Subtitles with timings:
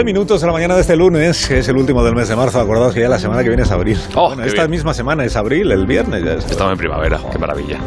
[0.00, 2.34] 12 minutos de la mañana de este lunes, que es el último del mes de
[2.34, 2.58] marzo.
[2.58, 3.98] Acordaos que ya la semana que viene es abril.
[4.14, 4.70] Oh, bueno, esta bien.
[4.70, 6.46] misma semana es abril, el viernes ya es.
[6.46, 7.78] Estamos en primavera, qué maravilla.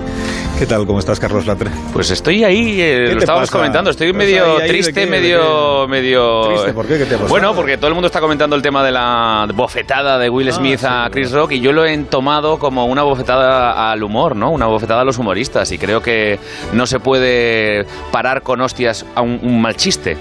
[0.60, 0.86] ¿Qué tal?
[0.86, 1.70] ¿Cómo estás, Carlos Latre?
[1.92, 3.58] Pues estoy ahí, eh, ¿Qué lo estábamos pasa?
[3.58, 5.00] comentando, estoy Pues medio ahí, ahí, ¿de triste, qué?
[5.02, 6.42] ¿De medio, medio...
[6.48, 6.74] ¿Triste?
[6.74, 6.98] ¿Por qué?
[7.00, 7.28] ¿Qué te ha pasado?
[7.30, 10.54] Bueno, porque todo el mundo está comentando el tema de la bofetada de Will Ah,
[10.54, 11.10] Smith sí, a.
[11.12, 14.52] Chris Rock y yo lo he tomado como una bofetada al humor, ¿no?
[14.52, 16.40] Una bofetada a los humoristas y creo que
[16.72, 20.16] no se puede parar con hostias a un, un mal chiste.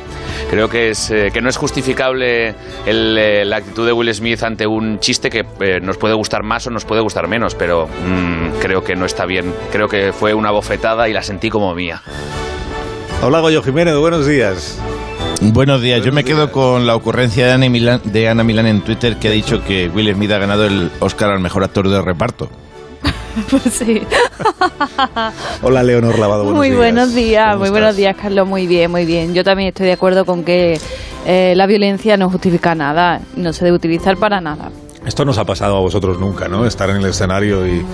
[0.51, 2.55] Creo que, es, eh, que no es justificable
[2.87, 6.43] el, eh, la actitud de Will Smith ante un chiste que eh, nos puede gustar
[6.43, 9.55] más o nos puede gustar menos, pero mm, creo que no está bien.
[9.71, 12.01] Creo que fue una bofetada y la sentí como mía.
[13.25, 14.79] Hola, Goyo Jiménez, buenos días.
[15.41, 16.51] Buenos días, yo Buenos me quedo días.
[16.53, 19.89] con la ocurrencia de Ana, Milán, de Ana Milán en Twitter que ha dicho que
[19.89, 22.49] Will Smith ha ganado el Oscar al mejor actor de reparto.
[23.51, 24.01] Pues sí.
[25.63, 26.79] Hola, Leonor Lavado, buenos muy días.
[26.79, 27.81] buenos días, ¿Cómo muy estás?
[27.81, 28.47] buenos días, Carlos.
[28.47, 29.35] Muy bien, muy bien.
[29.35, 30.79] Yo también estoy de acuerdo con que
[31.27, 34.71] eh, la violencia no justifica nada, no se debe utilizar para nada.
[35.05, 36.65] Esto nos ha pasado a vosotros nunca, ¿no?
[36.65, 37.85] Estar en el escenario y...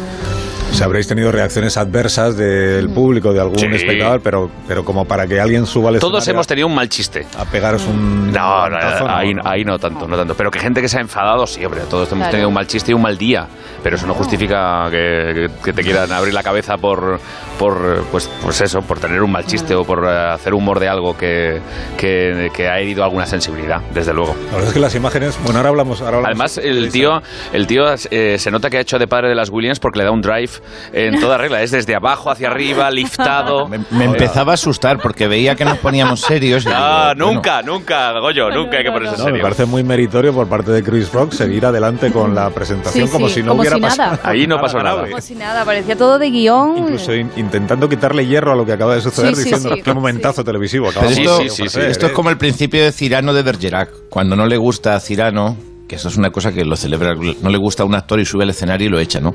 [0.71, 3.67] O sea, habréis tenido reacciones adversas del público, de algún Sí.
[3.73, 7.27] espectador, pero, pero como para que alguien suba al Todos hemos tenido un mal chiste.
[7.39, 8.31] a pegaros un...
[8.33, 10.35] No, no, tazo, ahí, ahí no tanto, no tanto.
[10.35, 12.31] Pero que gente que se ha enfadado, sí, hombre, todos hemos Claro.
[12.33, 13.47] tenido un mal chiste y un mal día.
[13.83, 17.19] Pero eso no justifica que, que- te quieran abrir la cabeza por,
[17.59, 20.89] por pues, pues eso, por tener un mal chiste o por eh, hacer humor de
[20.89, 21.61] algo que,
[21.97, 24.35] que, que ha herido alguna sensibilidad, desde luego.
[24.47, 25.39] La verdad es que las imágenes...
[25.45, 26.01] Bueno, ahora hablamos...
[26.03, 27.23] Ahora hablamos Además, de el tío,
[27.53, 30.05] el tío eh, se nota que ha hecho de padre de las Williams porque le
[30.05, 30.51] da un drive
[30.93, 31.63] en toda regla.
[31.63, 33.69] Es desde abajo hacia arriba, liftado.
[33.69, 36.65] Me, me empezaba a asustar porque veía que nos poníamos serios.
[36.65, 39.19] y Ah, digo, bueno, nunca, nunca, Goyo, nunca hay que ponerse no.
[39.19, 39.43] No, me serio.
[39.43, 43.29] parece muy meritorio por parte de Chris Rock seguir adelante con la presentación Sí, como
[43.29, 44.11] sí, si no como hubiera si nada.
[44.11, 44.19] pasado.
[44.29, 45.03] Ahí no pasó nada.
[45.05, 46.79] Como si nada, parecía todo de guion.
[46.79, 49.83] Incluso in- intentando quitarle hierro a lo que acaba de suceder, Sí, diciendo sí.
[49.83, 51.09] qué momentazo televisivo esto,
[51.49, 51.65] sí.
[51.65, 52.13] esto es ¿eh?
[52.13, 53.91] como el principio de Cirano de Bergerac.
[54.09, 55.57] Cuando no le gusta a Cirano,
[55.89, 58.25] que eso es una cosa que lo celebra, no le gusta a un actor y
[58.25, 59.35] sube al escenario y lo echa, ¿no?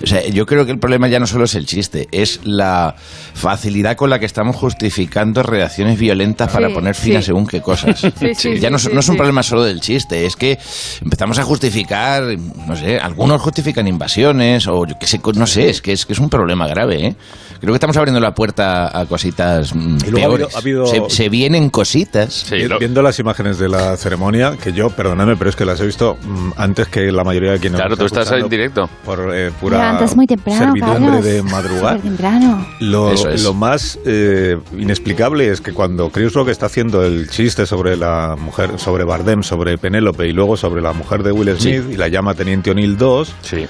[0.00, 2.94] O sea, yo creo que el problema ya no solo es el chiste, es la
[3.34, 8.06] facilidad con la que estamos justificando reacciones violentas para poner fin a según qué cosas.
[8.38, 10.58] Sí, ya no, no es un problema solo del chiste, es que
[11.02, 12.24] empezamos a justificar,
[12.66, 16.12] no sé, algunos justifican invasiones o yo qué sé, no sé, es que es, que
[16.12, 17.16] es un problema grave, ¿eh?
[17.60, 20.56] Creo que estamos abriendo la puerta a cositas mm, Y luego ha peores.
[20.56, 22.32] habido- ha habido- se, se vienen cositas.
[22.32, 25.64] Sí, Vi- lo- Viendo las imágenes de la ceremonia, que yo, perdóname, pero es que
[25.64, 28.38] las he visto mm, antes que la mayoría de quienes Claro, nos tú están estás
[28.38, 28.90] en escuchando directo.
[29.04, 31.24] Por eh, pura levantas muy temprano, servidumbre Carlos.
[31.24, 31.96] de madrugar.
[31.96, 32.66] Súper temprano.
[32.80, 33.42] Lo, Eso es.
[33.42, 38.36] lo más eh, inexplicable es que cuando Chris Rock está haciendo el chiste sobre la
[38.38, 42.08] mujer, sobre Bardem, sobre Penélope y luego sobre la mujer de Will Smith y la
[42.08, 43.66] llama Teniente O'Neill 2, Sí.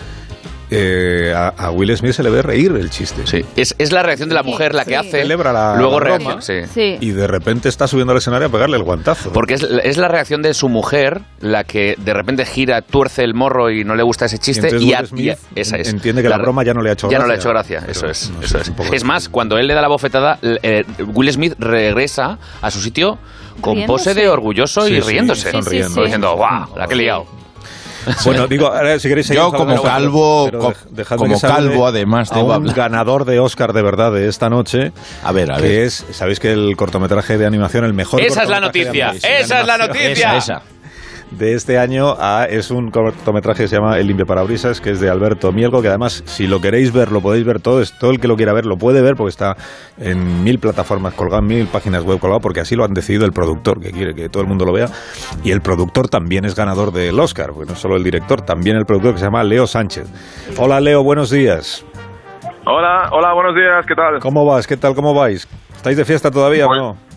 [0.71, 3.23] Eh, a, a Will Smith se le ve reír el chiste.
[3.27, 4.95] Sí, es, es la reacción de la mujer la que sí.
[4.97, 5.11] hace.
[5.23, 6.43] Celebra la- luego la broma.
[6.43, 6.63] Sí.
[7.01, 9.33] Y de repente está subiendo al escenario a pegarle el guantazo.
[9.33, 13.35] Porque es, es la reacción de su mujer la que de repente gira, tuerce el
[13.35, 14.69] morro y no le gusta ese Y chiste.
[14.71, 15.89] Y, Will a- Smith y a- esa es.
[15.89, 17.79] entiende que la broma ya no le ha hecho Ya no le ha gracia.
[17.79, 18.31] hecho gracia, eso es.
[18.31, 18.93] no sé, eso es es.
[18.93, 23.19] Es más, cuando él le da la bofetada, eh, Will Smith regresa a su sitio
[23.61, 24.11] con Riéndose.
[24.11, 25.51] pose de orgulloso Sí, y sí, riéndose.
[25.51, 26.03] sonriendo.
[26.03, 26.77] Diciendo, ¡guau!
[26.77, 27.27] La que he liado.
[28.25, 30.75] Bueno, digo, ahora si queréis seguir Yo como calvo, pero
[31.17, 32.75] como que calvo, además, a debo un hablar.
[32.77, 34.93] ganador de Oscar de verdad de esta noche,
[35.23, 35.83] A ver, a que ver.
[35.83, 39.13] es, sabéis que el cortometraje de animación, el mejor Esa es la noticia.
[39.23, 40.37] Esa es la noticia.
[40.37, 40.63] Esa, esa.
[41.31, 45.01] De este año ah, es un cortometraje que se llama El limpia parabrisas, que es
[45.01, 48.11] de Alberto Mielgo, que además, si lo queréis ver, lo podéis ver todo, es todo
[48.11, 49.57] el que lo quiera ver lo puede ver porque está
[49.99, 53.33] en mil plataformas colgado, en mil páginas web colgado, porque así lo han decidido el
[53.33, 54.89] productor, que quiere que todo el mundo lo vea,
[55.45, 58.87] y el productor también es ganador del Oscar, porque no solo el director, también el
[58.87, 60.07] productor que se llama Leo Sánchez.
[60.57, 61.85] Hola Leo, buenos días.
[62.65, 64.19] Hola, hola, buenos días, ¿qué tal?
[64.21, 64.67] ¿Cómo vas?
[64.67, 64.95] ¿Qué tal?
[64.95, 65.49] ¿Cómo vais?
[65.75, 67.08] ¿Estáis de fiesta todavía o Pues- no?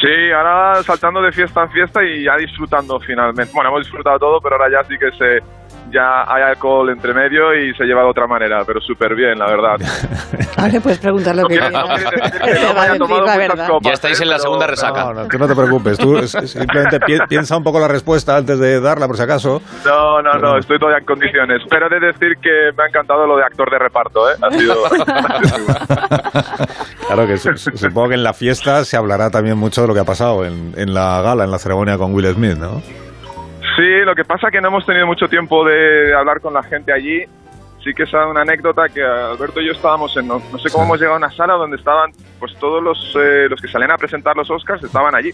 [0.00, 3.52] Sí, ahora saltando de fiesta en fiesta y ya disfrutando finalmente.
[3.52, 5.42] Bueno, hemos disfrutado todo, pero ahora ya sí que se
[5.92, 9.46] ya hay alcohol entre medio y se lleva de otra manera, pero súper bien, la
[9.46, 9.76] verdad.
[10.56, 12.00] Ahora le puedes preguntar lo que No quieras.
[13.82, 14.22] Ya estáis ¿eh?
[14.24, 15.04] en la segunda resaca.
[15.04, 15.98] No, no, tú no te preocupes.
[15.98, 19.62] Tú simplemente pi- piensa un poco la respuesta antes de darla, por si acaso.
[19.84, 21.62] No, no, no, estoy todavía en condiciones.
[21.68, 24.34] Pero he de decir que me ha encantado lo de actor de reparto, ¿eh?
[24.42, 24.74] Ha sido...
[27.06, 29.94] Claro que su- su- supongo que en la fiesta se hablará también mucho de lo
[29.94, 32.82] que ha pasado en, en la gala, en la ceremonia con Will Smith, ¿no?
[33.80, 36.62] Sí, lo que pasa es que no hemos tenido mucho tiempo de hablar con la
[36.62, 37.24] gente allí.
[37.82, 40.84] Sí que es una anécdota que Alberto y yo estábamos en, no, no sé cómo
[40.84, 43.96] hemos llegado a una sala donde estaban, pues todos los, eh, los que salían a
[43.96, 45.30] presentar los Oscars estaban allí.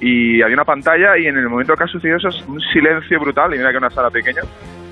[0.00, 3.20] Y había una pantalla y en el momento que ha sucedido eso es un silencio
[3.20, 4.40] brutal y mira que una sala pequeña.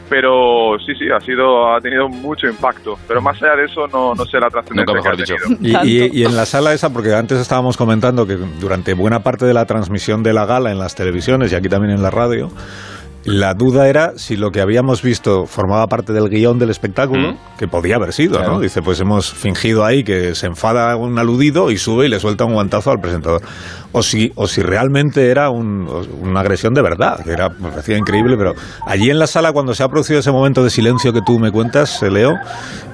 [0.09, 2.95] Pero sí, sí, ha sido, ha tenido mucho impacto.
[3.09, 5.61] Pero más allá de eso no, no sé la trascendencia que ha tenido.
[5.61, 5.85] dicho.
[5.87, 9.47] Y, y- y en la sala esa, porque antes estábamos comentando que durante buena parte
[9.47, 12.51] de la transmisión de la gala en las televisiones y aquí también en la radio,
[13.25, 17.37] la duda era si lo que habíamos visto formaba parte del guion del espectáculo, Mm.
[17.59, 18.61] que podía haber sido, ¿no?
[18.61, 22.45] Dice, pues hemos fingido ahí que se enfada un aludido y sube y le suelta
[22.45, 23.41] un guantazo al presentador.
[23.97, 25.89] O si, o si realmente era un-
[26.21, 28.53] una agresión de verdad, que era, me parecía increíble, pero
[28.87, 31.53] allí en la sala, cuando se ha producido ese momento de silencio que tú me
[31.53, 32.35] cuentas, eh, Leo,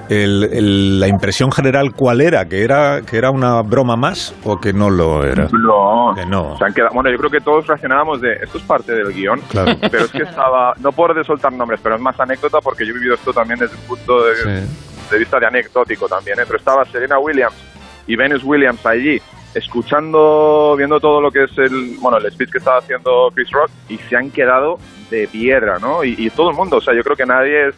[0.09, 2.45] el- el- la impresión general, ¿cuál era?
[2.45, 5.47] ¿Que era, que era una broma más o que no lo era?
[5.51, 6.55] No, Que no.
[6.59, 9.39] Se han quedado- bueno, yo creo que todos reaccionábamos de esto es parte del guion,
[9.49, 9.71] Claro.
[9.89, 12.91] pero es que estaba, no por de soltar nombres, pero es más anécdota porque yo
[12.91, 14.67] he vivido esto también desde un punto de, Sí.
[15.11, 16.43] de vista de anecdótico también, ¿eh?
[16.45, 17.55] pero estaba Serena Williams
[18.05, 19.19] y Venus Williams allí
[19.53, 23.69] escuchando, viendo todo lo que es el, bueno, el speech que estaba haciendo Chris Rock
[23.89, 24.77] y se han quedado
[25.09, 26.03] de piedra, ¿no?
[26.03, 27.75] Y, y todo el mundo, o sea, yo creo que nadie es,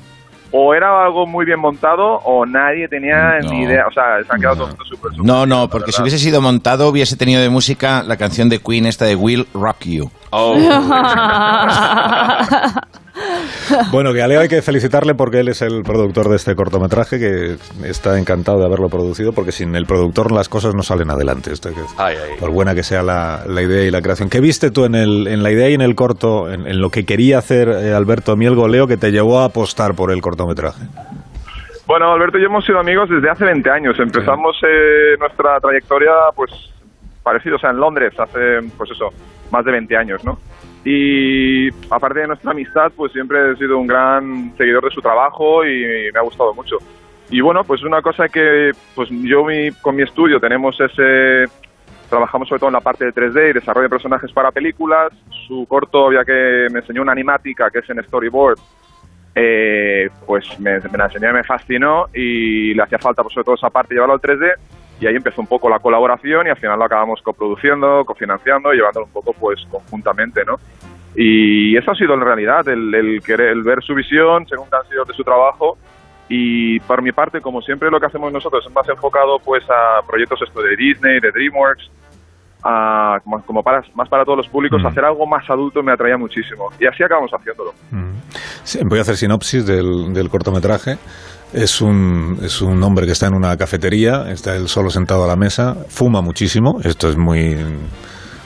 [0.51, 3.49] o era algo muy bien montado o nadie tenía No.
[3.49, 4.73] ni idea, o sea, se han quedado No.
[4.75, 8.17] todos súper, súper No, no, porque si hubiese sido montado hubiese tenido de música la
[8.17, 10.11] canción de Queen esta de Will Rock You.
[10.35, 10.55] Oh.
[13.91, 17.19] Bueno, que a Leo hay que felicitarle porque él es el productor de este cortometraje,
[17.19, 17.57] que
[17.87, 21.51] está encantado de haberlo producido, porque sin el productor las cosas no salen adelante.
[21.53, 22.39] Esto hay que- Ay, ay.
[22.39, 24.29] por buena que sea la, la idea y la creación.
[24.29, 26.89] ¿Qué viste tú en, el, en la idea y en el corto, en, en lo
[26.89, 30.83] que quería hacer eh, Alberto Mielgo, Leo, que te llevó a apostar por el cortometraje?
[31.85, 33.99] Bueno, Alberto y yo hemos sido amigos desde hace 20 años.
[33.99, 36.49] Empezamos eh, nuestra trayectoria, pues,
[37.21, 39.09] parecido, o sea, en Londres, hace, pues eso,
[39.51, 40.39] más de 20 años, ¿no?
[40.85, 45.65] Y aparte de nuestra amistad, pues siempre he sido un gran seguidor de su trabajo
[45.65, 46.77] y me ha gustado mucho.
[47.29, 51.45] Y bueno, pues una cosa que, pues yo mi- con mi estudio tenemos ese,
[52.09, 55.11] trabajamos sobre todo en la parte de 3D y desarrollo de personajes para películas.
[55.47, 58.59] Su corto, había que me enseñó una animática que es en storyboard,
[59.35, 63.55] eh, pues me, la enseñó y me fascinó y le hacía falta pues, sobre todo
[63.55, 64.51] esa parte llevarlo al 3D
[64.99, 69.05] y ahí empezó un poco la colaboración y al final lo acabamos coproduciendo, cofinanciando llevándolo
[69.07, 70.57] un poco pues conjuntamente, ¿no?
[71.15, 74.75] Y eso ha sido en realidad el, el querer, el ver su visión según que
[74.75, 75.77] han sido de su trabajo
[76.29, 80.01] y por mi parte, como siempre lo que hacemos nosotros es más enfocado pues a
[80.07, 81.91] proyectos esto de Disney, de DreamWorks,
[82.63, 84.87] a, como, como para, más para todos los públicos, Mm.
[84.87, 87.73] hacer algo más adulto me atraía muchísimo y así acabamos haciéndolo.
[87.91, 88.11] Mm.
[88.63, 90.97] Sí, voy a hacer sinopsis del, del cortometraje.
[91.53, 95.27] Es un, es un hombre que está en una cafetería, está él solo sentado a
[95.27, 97.55] la mesa, fuma muchísimo, esto es muy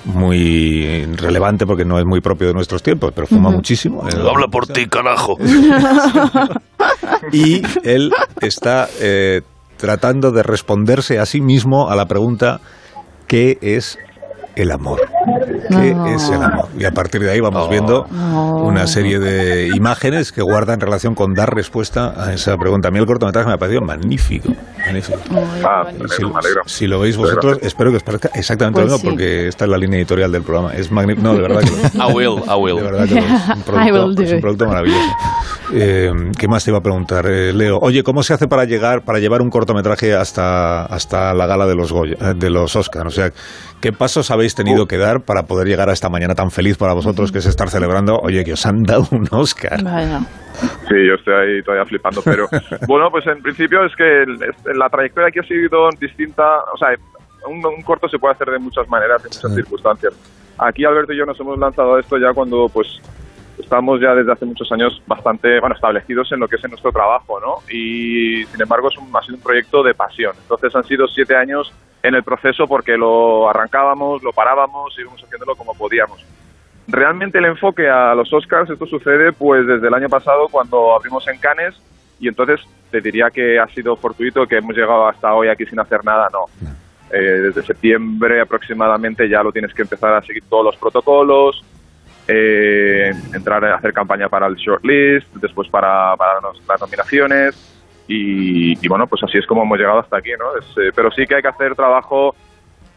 [0.06, 4.04] muy relevante porque no es muy propio de nuestros tiempos, pero fuma muchísimo.
[4.04, 5.36] Habla por ti, carajo.
[7.31, 8.12] Y él
[8.42, 9.42] está eh,
[9.75, 12.62] tratando de responderse a sí mismo a la pregunta
[13.27, 13.98] ¿qué es
[14.56, 15.01] el amor?
[15.69, 16.06] ¿Qué No.
[16.07, 16.68] es el amor?
[16.77, 18.06] Y a partir de ahí vamos viendo
[18.63, 22.88] una serie de imágenes que guardan relación con dar respuesta a esa pregunta.
[22.88, 24.50] A mí el cortometraje me ha parecido magnífico.
[24.85, 25.19] magnífico.
[25.65, 26.62] Ah, me Y alegro, si, me alegro.
[26.65, 27.68] si lo veis vosotros, gracias.
[27.68, 29.03] espero que os parezca exactamente Pues lo sí.
[29.03, 30.74] mismo, porque esta es la línea editorial del programa.
[30.74, 31.27] Es magnífico.
[31.27, 31.95] No, de verdad que lo es.
[31.95, 32.75] I will, I will.
[32.77, 33.27] De verdad que lo es.
[33.50, 35.10] Un I producto, will do es un producto maravilloso.
[35.74, 37.77] Eh, ¿Qué más te iba a preguntar, eh, Leo?
[37.81, 41.75] Oye, ¿cómo se hace para llegar, para llevar un cortometraje hasta, hasta la gala de
[41.75, 43.07] los Goya, eh, de los Oscar?
[43.07, 43.31] O sea,
[43.81, 46.93] ¿qué pasos habéis tenido que dar para poder llegar a esta mañana tan feliz para
[46.93, 49.83] vosotros, que es estar celebrando, oye, que os han dado un Oscar?
[49.83, 50.19] Vaya.
[50.88, 52.47] Sí, yo estoy ahí todavía flipando, pero
[52.88, 54.24] bueno, pues en principio es que
[54.74, 56.43] la trayectoria aquí ha sido distinta,
[56.74, 56.89] o sea,
[57.47, 59.55] un, un corto se puede hacer de muchas maneras, en muchas Sí.
[59.55, 60.13] circunstancias.
[60.59, 62.88] Aquí Alberto y yo nos hemos lanzado a esto ya cuando pues
[63.57, 66.91] estamos ya desde hace muchos años bastante bueno establecidos en lo que es en nuestro
[66.91, 67.57] trabajo, ¿no?
[67.71, 70.33] Y sin embargo es un, ha sido un proyecto de pasión.
[70.41, 71.73] Entonces han sido siete años
[72.03, 76.23] en el proceso porque lo arrancábamos, lo parábamos íbamos haciéndolo como podíamos.
[76.87, 81.27] Realmente el enfoque a los Oscars, esto sucede pues desde el año pasado cuando abrimos
[81.27, 81.75] en Cannes
[82.19, 82.61] y entonces
[82.91, 86.29] te diría que ha sido fortuito que hemos llegado hasta hoy aquí sin hacer nada,
[86.31, 86.45] no.
[87.11, 91.63] Eh, desde septiembre aproximadamente ya lo tienes que empezar a seguir todos los protocolos,
[92.27, 97.55] eh, entrar a hacer campaña para el shortlist, después para, para los- las nominaciones
[98.07, 100.57] y, y bueno, pues así es como hemos llegado hasta aquí, ¿no?
[100.60, 102.36] Es, eh, pero sí que hay que hacer trabajo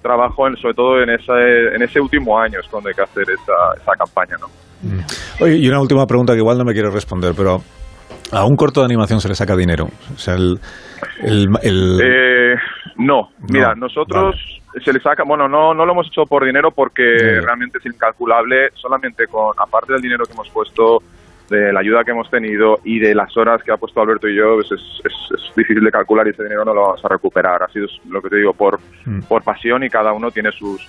[0.03, 3.25] trabajo en, sobre todo en ese, en ese último año es cuando hay que hacer
[3.25, 4.47] esa, esa campaña, ¿no?
[5.45, 7.61] Oye, y una última pregunta que igual no me quiere responder, pero
[8.33, 9.89] a un corto de animación se le saca dinero.
[10.15, 10.59] O sea, el...
[11.23, 12.55] el, el- Eh,
[12.97, 14.37] no, mira, No, nosotros
[14.85, 17.03] se le saca, bueno, no, no lo hemos hecho por dinero porque
[17.43, 21.03] realmente es incalculable, solamente con, aparte del dinero que hemos puesto,
[21.49, 24.37] de la ayuda que hemos tenido y de las horas que ha puesto Alberto y
[24.37, 27.09] yo, pues es, es- es difícil de calcular y ese dinero no lo vamos a
[27.09, 27.61] recuperar.
[27.65, 29.23] Ha sido lo que te digo, por, Mm.
[29.23, 30.87] por pasión y cada uno tiene sus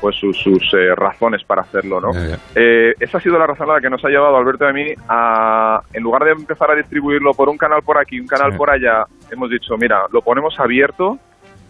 [0.00, 2.10] pues sus, sus eh, razones para hacerlo, ¿no?
[2.54, 4.86] Eh, esa ha sido la razón la que nos ha llevado Alberto y a mí
[5.08, 8.56] a, en lugar de empezar a distribuirlo por un canal por aquí, un canal Sí.
[8.58, 11.18] por allá, hemos dicho, mira, lo ponemos abierto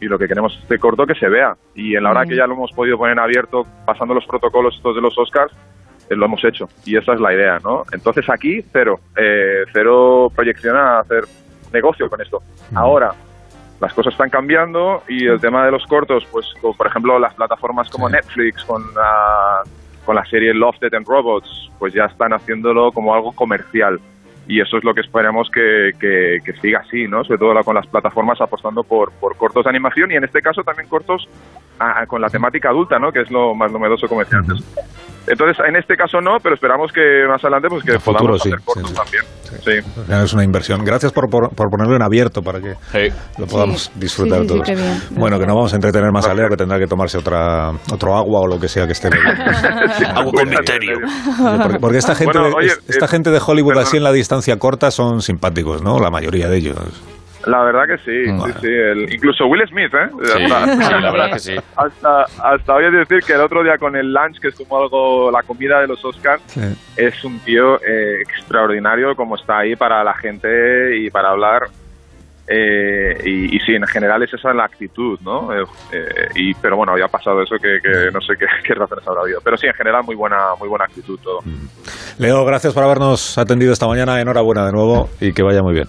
[0.01, 1.57] y lo que queremos es este corto que se vea.
[1.75, 2.29] Y en la hora Mm.
[2.29, 5.53] que ya lo hemos podido poner abierto, pasando los protocolos estos de los Oscars,
[6.11, 6.69] eh, lo hemos hecho.
[6.85, 7.85] Y esa es la idea, ¿no?
[7.93, 9.01] Entonces aquí, cero.
[9.17, 11.25] Eh, cero proyección a hacer
[11.73, 12.41] negocio con esto.
[12.75, 13.13] Ahora,
[13.81, 17.35] las cosas están cambiando y el tema de los cortos, pues como, por ejemplo las
[17.35, 18.15] plataformas como Sí.
[18.15, 19.63] Netflix con la,
[20.05, 24.01] con la serie Love, Death and Robots, pues ya están haciéndolo como algo comercial.
[24.49, 27.23] Y eso es lo que esperamos que, que- que siga así, ¿no?
[27.23, 30.63] Sobre todo con las plataformas apostando por, por cortos de animación y en este caso
[30.65, 31.29] también cortos
[32.09, 33.13] con la temática adulta, ¿no?
[33.13, 34.57] Que es lo más novedoso como decía antes.
[35.31, 38.43] Entonces, en este caso no, pero esperamos que más adelante pues que En futuro, podamos
[38.43, 39.03] sí, hacer cortos sí, sí.
[39.03, 39.25] también.
[39.65, 40.25] Sí.
[40.25, 40.85] Es una inversión.
[40.85, 43.15] Gracias por, por, por ponerlo en abierto para que Sí.
[43.39, 43.91] lo podamos Sí.
[43.97, 44.67] disfrutar Sí, sí, sí, todos.
[44.69, 45.03] qué bien.
[45.19, 48.15] Bueno, que no vamos a entretener más a Leo, que tendrá que tomarse otra otro
[48.17, 49.09] agua o lo que sea que esté.
[50.15, 50.99] Agua con misterio.
[51.63, 53.85] Porque, porque esta gente, Bueno, oye, esta eh, gente de Hollywood perdón.
[53.85, 55.99] así en la distancia corta son simpáticos, ¿no?
[55.99, 56.77] La mayoría de ellos.
[57.49, 58.47] La verdad que sí, Bueno.
[58.47, 58.67] sí, sí.
[58.67, 60.09] El- incluso Will Smith, ¿eh?
[60.23, 61.57] Sí, sí, la verdad que sí.
[61.77, 64.79] Hasta, hasta voy a decir que el otro día con el lunch, que es como
[64.79, 66.61] algo, la comida de los Oscars, Sí.
[66.97, 71.63] es un tío eh, extraordinario como está ahí para la gente y para hablar.
[72.51, 75.53] Eh, y, y sí, en general es esa la actitud, ¿no?
[75.53, 78.73] Eh, eh, y, pero bueno, ya ha pasado eso que, que no sé qué, qué
[78.75, 79.41] razones habrá habido.
[79.45, 81.41] Pero sí, en general muy buena, muy buena actitud todo.
[82.19, 84.19] Leo, gracias por habernos atendido esta mañana.
[84.21, 85.89] Enhorabuena de nuevo y que vaya muy bien.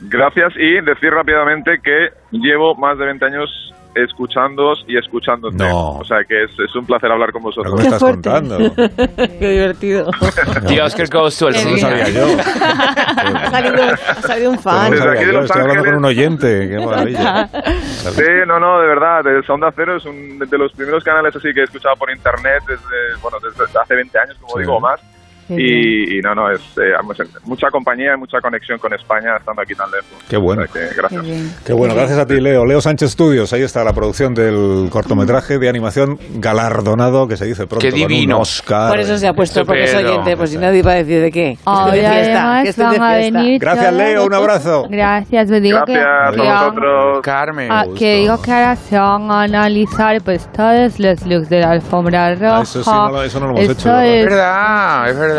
[0.00, 5.56] Gracias y decir rápidamente que llevo más de 20 años escuchándoos y escuchándote.
[5.56, 5.92] No.
[5.98, 7.74] O sea que es, es un placer hablar con ¿Pero vosotros.
[7.76, 8.30] qué me estás fuerte.
[8.30, 8.74] contando?
[9.38, 10.10] Qué divertido.
[10.68, 12.26] The Oscar goes to el Eso no sabía yo.
[13.16, 14.90] Ha salido, ha salido un fan.
[14.90, 15.32] no Desde aquí de.
[15.32, 16.68] Los Estoy hablando con un oyente.
[16.68, 17.48] Qué maravilla.
[17.48, 21.52] Sí, no, no, de verdad, el Sonda Cero es un de los primeros canales así
[21.54, 24.60] que he escuchado por internet desde, bueno, desde hace 20 años, como Sí.
[24.60, 25.00] digo, o más.
[25.48, 25.54] Qué.
[25.58, 26.92] Y, y no, no, es eh,
[27.44, 30.06] mucha compañía y mucha conexión con España estando aquí tan lejos.
[30.28, 30.62] Qué bueno.
[30.62, 31.22] O sea que Qué gracias.
[31.22, 31.52] bien.
[31.64, 32.64] Qué bueno, gracias a ti, Leo.
[32.64, 37.66] Leo Sánchez Studios, ahí está la producción del cortometraje de animación galardonado, que se dice
[37.66, 37.84] pronto.
[37.84, 38.38] Qué con un divino.
[38.40, 38.90] Oscar.
[38.90, 40.12] Por eso se ha puesto, porque es Estupendo.
[40.14, 41.58] oyente, pues si nadie iba a decir de qué.
[41.64, 43.60] Hoy de fiesta, que van a venir.
[43.60, 44.24] Gracias, Leo.
[44.26, 44.86] Un abrazo.
[44.90, 47.20] Gracias, me digo Gracias que, a que- vosotros.
[47.22, 47.68] Carmen.
[47.70, 51.70] ah, que digo que ahora se van a analizar pues todos los looks de la
[51.70, 52.58] alfombra roja.
[52.58, 55.35] Ah, eso sí, no lo- eso no lo hemos Eso hecho, es- verdad, es verdad.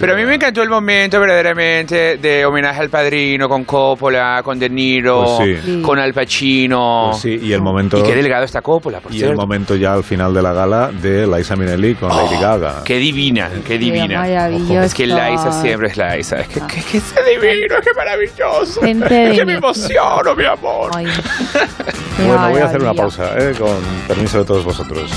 [0.00, 4.58] Pero a mí me encantó el momento verdaderamente de homenaje al padrino con Coppola, con
[4.58, 5.82] De Niro, Pues sí.
[5.82, 7.08] con Al Pacino.
[7.10, 7.98] Pues sí, y el momento.
[7.98, 9.40] Y qué delgado está Coppola, por y el cierto.
[9.40, 12.82] momento ya al final de la gala de Liza Minnelli con Lady Gaga.
[12.84, 14.20] Qué divina, qué divina.
[14.20, 14.82] maravilloso.
[14.82, 16.36] Es que Liza siempre es Liza.
[16.40, 18.80] Es que, que, que es divino, es que maravilloso.
[18.82, 20.90] Gente es que me emociono, mi amor.
[20.94, 23.52] Ay, qué Bueno, voy a hacer una pausa, ¿eh?
[23.58, 23.76] con
[24.08, 25.10] permiso de todos vosotros.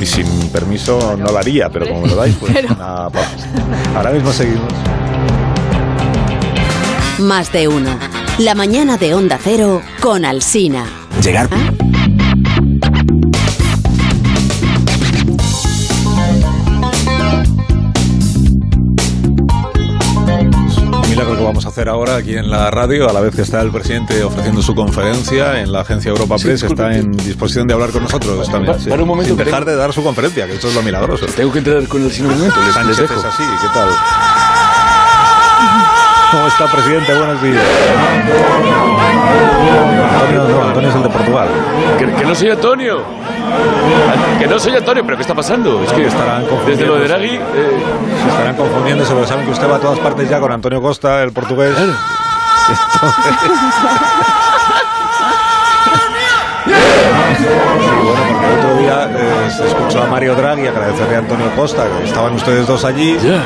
[0.00, 3.48] Y sin permiso no la haría, pero como me lo dais, pues una pausa.
[3.94, 4.72] Ahora mismo seguimos.
[7.18, 7.98] Más de uno.
[8.38, 10.86] La mañana de Onda Cero con Alsina.
[11.22, 11.48] Llegar.
[11.52, 11.89] Un
[21.50, 24.22] vamos a hacer ahora aquí en la radio, a la vez que está el presidente
[24.22, 28.48] ofreciendo su conferencia en la agencia Europa Press, está en disposición de hablar con nosotros
[28.48, 28.76] también.
[28.76, 30.82] pa- para un momento sin dejar tengo- de dar su conferencia, que esto es lo
[30.82, 31.26] milagroso.
[31.26, 33.14] Tengo que entrar con el sino un momento, les, les dejo.
[33.14, 33.88] es así, ¿qué tal?
[36.30, 37.18] ¿Cómo está, presidente?
[37.18, 37.64] Buenos días.
[40.14, 41.48] Antonio, no, Antonio es el de Portugal.
[41.98, 43.02] Que, que no soy Antonio.
[44.38, 45.82] Que no soy Antonio, pero ¿qué está pasando?
[45.82, 47.08] Es que Estarán desde lo de.
[47.08, 47.34] Draghi...
[47.36, 47.40] eh,
[48.22, 51.22] Se estarán confundiéndose porque saben que usted va a todas partes ya con Antonio Costa,
[51.22, 51.74] el portugués.
[51.76, 51.84] Sí,
[56.66, 61.84] bueno, porque el otro día eh, se escuchó a Mario Draghi agradecerle a Antonio Costa,
[61.98, 63.16] que estaban ustedes dos allí.
[63.22, 63.42] ya.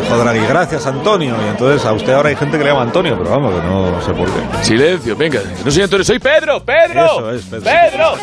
[0.00, 1.34] Dijo Draghi, gracias Antonio.
[1.44, 3.90] Y entonces a usted ahora hay gente que le llama Antonio, pero vamos, que no,
[3.90, 4.64] no sé por qué.
[4.64, 5.40] Silencio, venga.
[5.64, 6.62] No soy Antonio, soy Pedro.
[6.64, 7.04] ¡Pedro!
[7.04, 7.64] Eso es, Pedro.
[7.64, 8.14] ¡Pedro!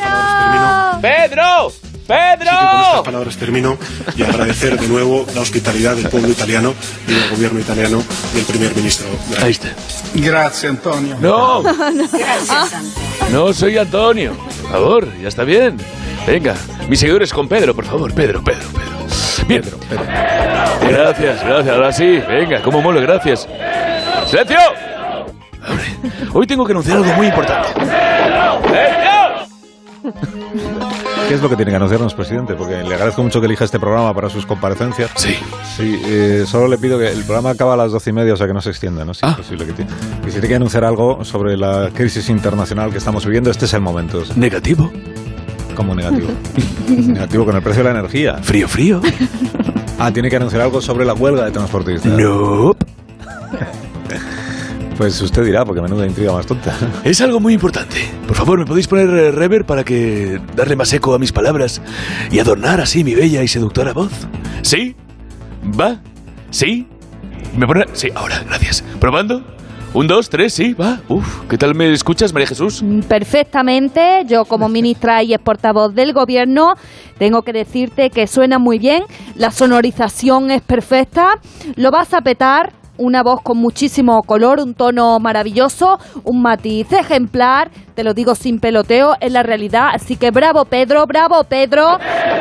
[1.01, 1.71] ¡Pedro!
[2.07, 2.51] ¡Pedro!
[2.51, 3.77] Así que con estas palabras termino
[4.15, 6.73] y agradecer de nuevo la hospitalidad del pueblo italiano
[7.07, 8.03] y del gobierno italiano
[8.33, 9.07] y del primer ministro.
[9.41, 9.69] Ahí está.
[10.13, 11.17] Gracias, Antonio.
[11.21, 11.63] No,
[13.31, 14.33] no soy Antonio.
[14.61, 15.77] Por favor, ya está bien.
[16.27, 16.55] Venga,
[16.89, 18.13] mis seguidores con Pedro, por favor.
[18.13, 18.93] Pedro, Pedro, Pedro.
[19.47, 19.63] Bien.
[20.89, 21.75] Gracias, gracias.
[21.75, 23.47] Ahora sí, venga, como mole, gracias.
[24.27, 24.57] ¡Silencio!
[26.33, 27.69] Hoy tengo que anunciar algo muy importante.
[31.27, 32.53] ¿Qué es lo que tiene que anunciarnos, presidente?
[32.55, 35.09] Porque le agradezco mucho que elija este programa para sus comparecencias.
[35.15, 35.35] Sí.
[35.77, 38.37] Sí, eh, solo le pido que el programa acaba a las doce y media, o
[38.37, 39.13] sea que no se extienda, ¿no?
[39.13, 39.29] Si Ah.
[39.31, 39.91] es posible que tiene.
[40.21, 43.73] Y si tiene que anunciar algo sobre la crisis internacional que estamos viviendo, este es
[43.73, 44.21] el momento.
[44.35, 44.91] Negativo.
[45.75, 46.27] Como negativo.
[46.89, 48.37] negativo con el precio de la energía.
[48.43, 49.01] Frío, frío.
[49.99, 52.11] Ah, tiene que anunciar algo sobre la huelga de transportistas.
[52.11, 52.75] No.
[54.97, 56.75] Pues usted dirá, porque menuda intriga más tonta.
[57.03, 57.97] Es algo muy importante.
[58.27, 61.81] Por favor, ¿me podéis poner eh, rever para que darle más eco a mis palabras
[62.31, 64.11] y adornar así mi bella y seductora voz?
[64.61, 64.95] ¿Sí?
[65.79, 65.99] ¿Va?
[66.51, 66.87] ¿Sí?
[67.57, 67.85] ¿Me pone?
[67.93, 68.83] Sí, ahora, gracias.
[68.99, 69.43] ¿Probando?
[69.93, 71.01] Un, dos, tres, sí, va.
[71.07, 72.83] Uf, ¿qué tal me escuchas, María Jesús?
[73.07, 76.73] Perfectamente, yo como ministra y portavoz del gobierno
[77.19, 79.03] tengo que decirte que suena muy bien,
[79.35, 81.39] la sonorización es perfecta,
[81.75, 87.69] lo vas a petar, una voz con muchísimo color, un tono maravilloso, un matiz ejemplar,
[87.93, 91.99] te lo digo sin peloteo, es la realidad, así que bravo Pedro, bravo Pedro,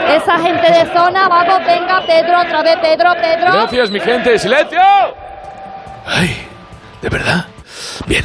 [0.09, 3.53] esa gente de zona, vamos, venga Pedro, otra vez Pedro, Pedro.
[3.53, 4.39] Gracias, mi gente.
[4.39, 4.81] ¡Silencio!
[6.07, 6.31] Ay,
[7.03, 7.47] ¿de verdad?
[8.07, 8.25] Bien.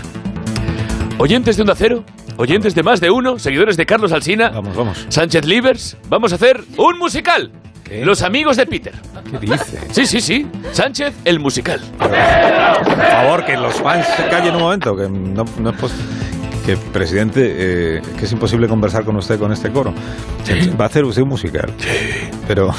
[1.19, 2.03] Oyentes de Onda Cero,
[2.37, 5.05] oyentes de más de uno, seguidores de Carlos Alsina, Vamos, vamos.
[5.09, 7.51] Sánchez Livers, vamos a hacer un musical.
[8.03, 8.93] Los amigos de Peter.
[9.31, 9.79] ¿Qué dice?
[9.91, 10.45] Sí, sí, sí.
[10.73, 11.79] Sánchez, el musical.
[11.97, 12.11] Por
[13.07, 15.93] favor, que los fans se callen un momento, que no, no es pos-
[16.65, 19.93] que presidente, eh, que es imposible conversar con usted con este coro.
[20.79, 21.73] Va a hacer usted un musical.
[22.45, 22.73] Pero,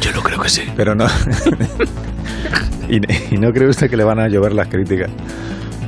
[0.00, 0.62] Yo no creo que sí.
[0.76, 1.06] pero no.
[2.88, 5.10] y, y no cree usted que le van a llover las críticas.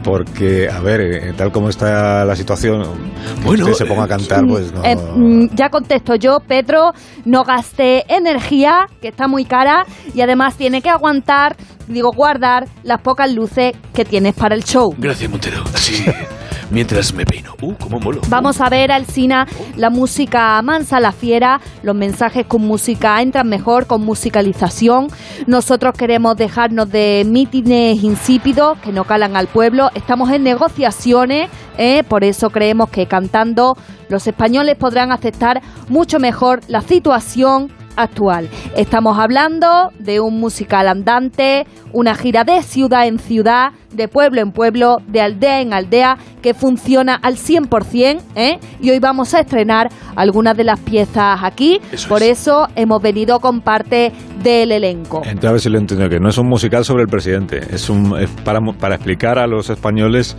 [0.03, 4.09] Porque, a ver, eh, tal como está la situación, que Bueno, usted se ponga a
[4.09, 4.83] cantar, pues no.
[4.83, 6.93] Eh, mm, ya contesto yo, Pedro,
[7.27, 11.55] no gaste energía, que está muy cara, y además tiene que aguantar,
[11.87, 14.95] digo, guardar las pocas luces que tienes para el show.
[14.97, 15.63] Gracias, Montero.
[15.75, 16.03] Así,
[16.71, 17.55] mientras me peino.
[17.61, 18.21] Uh, cómo molo.
[18.29, 19.47] Vamos a ver, Alcina,
[19.77, 25.09] la música mansa la fiera, los mensajes con música entran mejor con musicalización.
[25.47, 29.91] Nosotros queremos dejarnos de mítines insípidos que no calan al pueblo.
[29.95, 32.03] Estamos en negociaciones, ¿eh?
[32.09, 33.77] por eso creemos que cantando
[34.09, 38.49] los españoles podrán aceptar mucho mejor la situación actual.
[38.77, 44.53] Estamos hablando de un musical andante, una gira de ciudad en ciudad, de pueblo en
[44.53, 48.59] pueblo, de aldea en aldea, que funciona al 100%, ¿eh?
[48.81, 52.41] Y hoy vamos a estrenar algunas de las piezas aquí, Eso por es.
[52.41, 55.23] eso hemos venido con parte del elenco.
[55.25, 57.91] Entonces, a ver si lo entiendo, que no es un musical sobre el presidente, es,
[57.91, 60.37] un, es para, para explicar a los españoles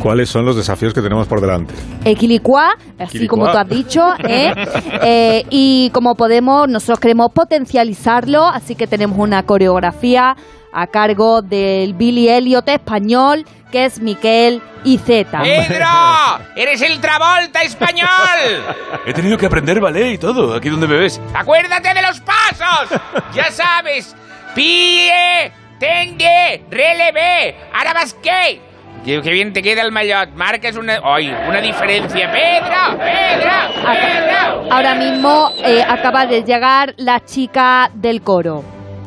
[0.00, 1.74] cuáles son los desafíos que tenemos por delante.
[2.04, 4.52] Equilicua, así como tú has dicho, ¿eh?
[5.06, 10.36] Eh, y como podemos, nosotros queremos potencializarlo, así que tenemos una coreografía
[10.72, 15.42] a cargo del Billy Elliot español, que es Miquel Iceta.
[15.42, 15.86] ¡Pedro!
[16.56, 18.08] ¡Eres el Travolta español!
[19.06, 20.54] He tenido que aprender ballet y todo.
[20.54, 21.20] Aquí donde me ves.
[21.34, 23.00] ¡Acuérdate de los pasos!
[23.34, 24.14] ¡Ya sabes!
[24.54, 25.52] ¡Pie!
[25.78, 26.64] ¡Tende!
[26.70, 27.56] ¡Relevé!
[27.72, 28.14] ¡Ahora vas
[29.04, 29.20] qué!
[29.30, 30.30] Bien te queda el maillot.
[30.36, 30.98] Marcas una...
[31.04, 31.28] ¡Ay!
[31.28, 32.30] Una diferencia.
[32.30, 32.98] ¡Pedro!
[32.98, 33.92] ¡Pedro!
[33.92, 34.72] ¡Pedro!
[34.72, 38.62] Ahora mismo eh, acaba de llegar la chica del coro.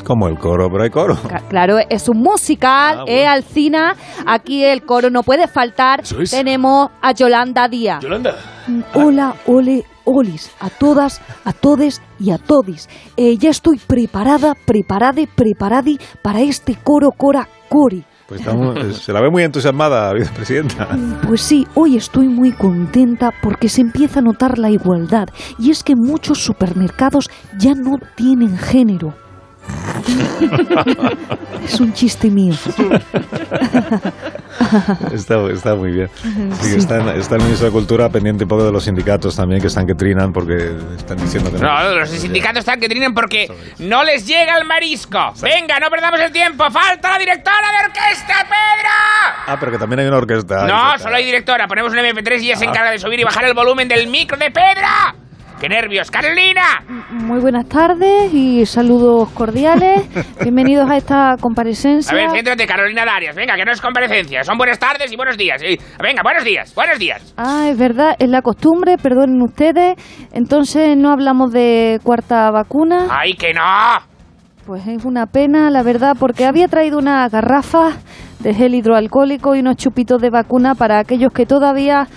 [0.05, 1.17] Como el coro, pero hay coro.
[1.49, 3.27] Claro, es un musical, Ah, eh.
[3.27, 3.93] Alcina.
[4.25, 6.01] Aquí el coro no puede faltar.
[6.01, 6.31] Eso es.
[6.31, 8.01] Tenemos a Yolanda Díaz.
[8.01, 8.36] Yolanda.
[8.93, 12.88] Hola, ole, olis, a todas, a todes y a todis.
[13.17, 18.03] Eh, ya estoy preparada, preparade, preparadi para este coro, cora, cori.
[18.28, 20.88] Pues está muy- se la ve muy entusiasmada, vicepresidenta.
[21.26, 25.82] Pues sí, hoy estoy muy contenta porque se empieza a notar la igualdad y es
[25.84, 29.13] que muchos supermercados ya no tienen género.
[31.65, 32.53] es un chiste mío.
[35.13, 36.10] Está, está muy bien.
[36.60, 39.62] Sí, que está, está el ministro de Cultura pendiente un poco de los sindicatos también
[39.62, 41.67] que están que trinan porque están diciendo que no.
[41.84, 43.47] No, los sindicatos están que trinan porque
[43.80, 45.34] no les llega el marisco.
[45.41, 46.65] Venga, no perdamos el tiempo.
[46.71, 48.89] ¡Falta la directora de orquesta, Pedro!
[49.47, 50.65] Ah, pero que también hay una orquesta.
[50.67, 51.67] No, solo hay directora.
[51.67, 52.69] Ponemos un MP3 y ella se Ah.
[52.69, 55.27] encarga de subir y bajar el volumen del micro de Pedro.
[55.60, 56.12] ¡Qué nervios!
[56.12, 56.62] ¡Carolina!
[57.10, 60.08] Muy buenas tardes y saludos cordiales.
[60.41, 62.12] Bienvenidos a esta comparecencia.
[62.12, 63.36] A ver, céntrate, Carolina Darias.
[63.36, 64.43] Venga, que no es comparecencia.
[64.43, 65.60] Son buenas tardes y buenos días.
[65.63, 67.34] Y- Venga, buenos días, buenos días.
[67.38, 69.96] Ah, es verdad, es la costumbre, perdonen ustedes.
[70.32, 73.08] Entonces no hablamos de cuarta vacuna.
[73.10, 73.62] ¡Ay, que no!
[74.67, 77.93] Pues es una pena, la verdad, porque había traído una garrafa
[78.41, 82.08] de gel hidroalcohólico y unos chupitos de vacuna para aquellos que todavía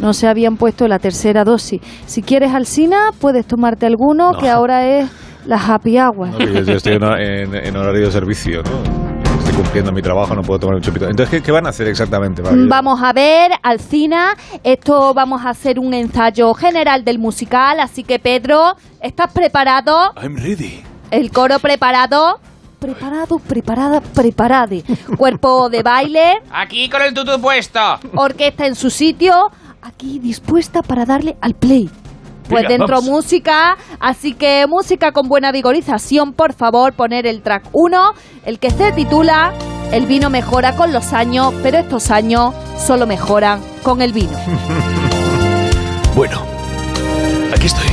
[0.00, 1.80] no se habían puesto la tercera dosis.
[2.06, 5.10] Si quieres alcina, puedes tomarte alguno, que ahora es
[5.46, 6.28] la happy hour.
[6.28, 9.00] No, yo, yo estoy en, en- en horario de servicio, ¿no?
[9.38, 11.06] Estoy cumpliendo mi trabajo, no puedo tomar un chupito.
[11.08, 12.42] Entonces, ¿qué, qué van a hacer exactamente?
[12.68, 18.18] Vamos a ver, Alcina, esto vamos a hacer un ensayo general del musical, así que
[18.18, 20.12] Pedro, ¿estás preparado?
[20.22, 20.82] I'm ready.
[21.10, 22.38] El coro preparado,
[22.78, 24.82] Preparado, preparada, preparade.
[25.18, 27.78] cuerpo de baile, Aquí con el tutú puesto.
[28.14, 29.50] orquesta en su sitio,
[29.82, 31.88] Aquí dispuesta para darle al play.
[32.48, 33.10] pues Venga, dentro vamos.
[33.10, 38.12] música, así que música con buena vigorización, por favor, poner el track 1,
[38.44, 39.52] el que se titula
[39.92, 44.36] El vino mejora con los años, pero estos años solo mejoran con el vino.
[46.16, 46.42] Bueno,
[47.54, 47.86] aquí estoy,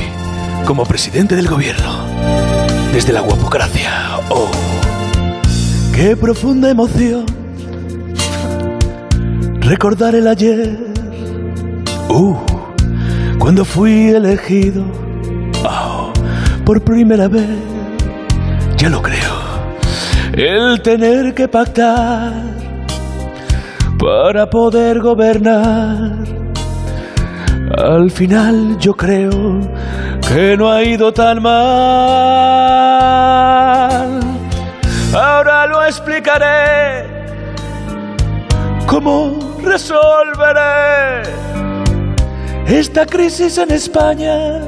[0.65, 2.04] como presidente del gobierno,
[2.91, 4.19] desde la guapocracia.
[4.30, 4.50] Oh,
[5.95, 7.26] qué profunda emoción
[9.62, 10.96] recordar el ayer.
[12.10, 12.36] Uh,
[13.38, 14.84] cuando fui elegido
[15.65, 16.12] oh,
[16.65, 17.60] por primera vez,
[18.78, 19.36] ya lo creo.
[20.34, 22.34] El tener que pactar
[24.00, 26.13] para poder gobernar.
[27.78, 29.60] Al final yo creo
[30.30, 31.58] que no ha ido tan mal.
[35.13, 37.06] Ahora lo explicaré.
[38.86, 41.46] ¿Cómo resolveré
[42.67, 44.60] esta crisis en España?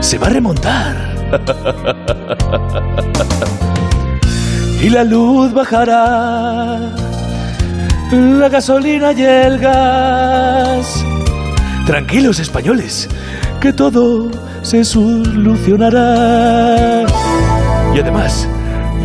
[0.00, 0.96] Se va a remontar.
[4.82, 6.80] y la luz bajará.
[8.10, 11.04] La gasolina y el gas.
[11.86, 13.08] Tranquilos españoles,
[13.60, 14.30] que todo
[14.62, 17.06] se solucionará.
[17.94, 18.48] Y además,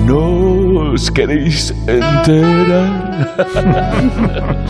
[0.05, 3.35] no os queréis enterar.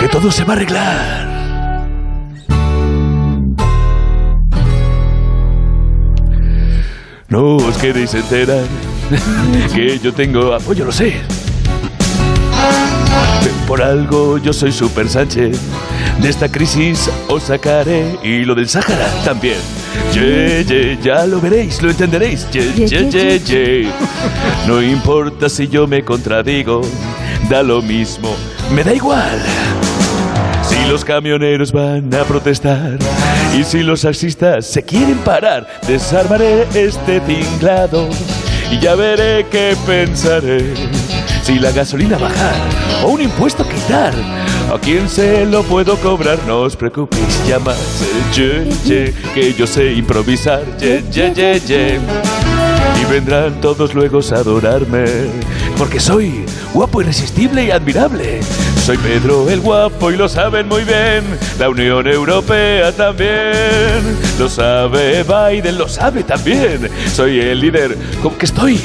[0.00, 1.33] que todo se va a arreglar.
[7.34, 8.62] No os queréis enterar
[9.74, 11.14] que yo tengo apoyo, lo sé.
[13.66, 15.58] Por algo yo soy Super Sánchez.
[16.22, 19.58] De esta crisis os sacaré y lo del Sáhara también.
[20.12, 22.48] Ye, ye, ya lo veréis, lo entenderéis.
[22.52, 23.88] Ye, Ye, ye, ye, ye, ye.
[24.68, 26.82] No importa si yo me contradigo,
[27.50, 28.32] da lo mismo,
[28.72, 29.40] me da igual.
[30.84, 32.98] Si los camioneros van a protestar
[33.58, 38.06] y si los taxistas se quieren parar, desarmaré este tinglado
[38.70, 40.74] y ya veré qué pensaré.
[41.42, 42.54] Si la gasolina bajar
[43.02, 44.12] o un impuesto quitar,
[44.70, 46.38] ¿a quién se lo puedo cobrar?
[46.46, 50.64] No os preocupéis, llamadse, ye, ye, que yo sé improvisar.
[53.00, 55.06] Y vendrán todos luego a adorarme,
[55.78, 56.44] porque soy
[56.74, 58.40] guapo, irresistible y admirable.
[58.84, 61.24] Soy Pedro el guapo y lo saben muy bien.
[61.58, 64.18] La Unión Europea también.
[64.38, 66.90] Lo sabe Biden, lo sabe también.
[67.10, 68.78] Soy el líder, como que estoy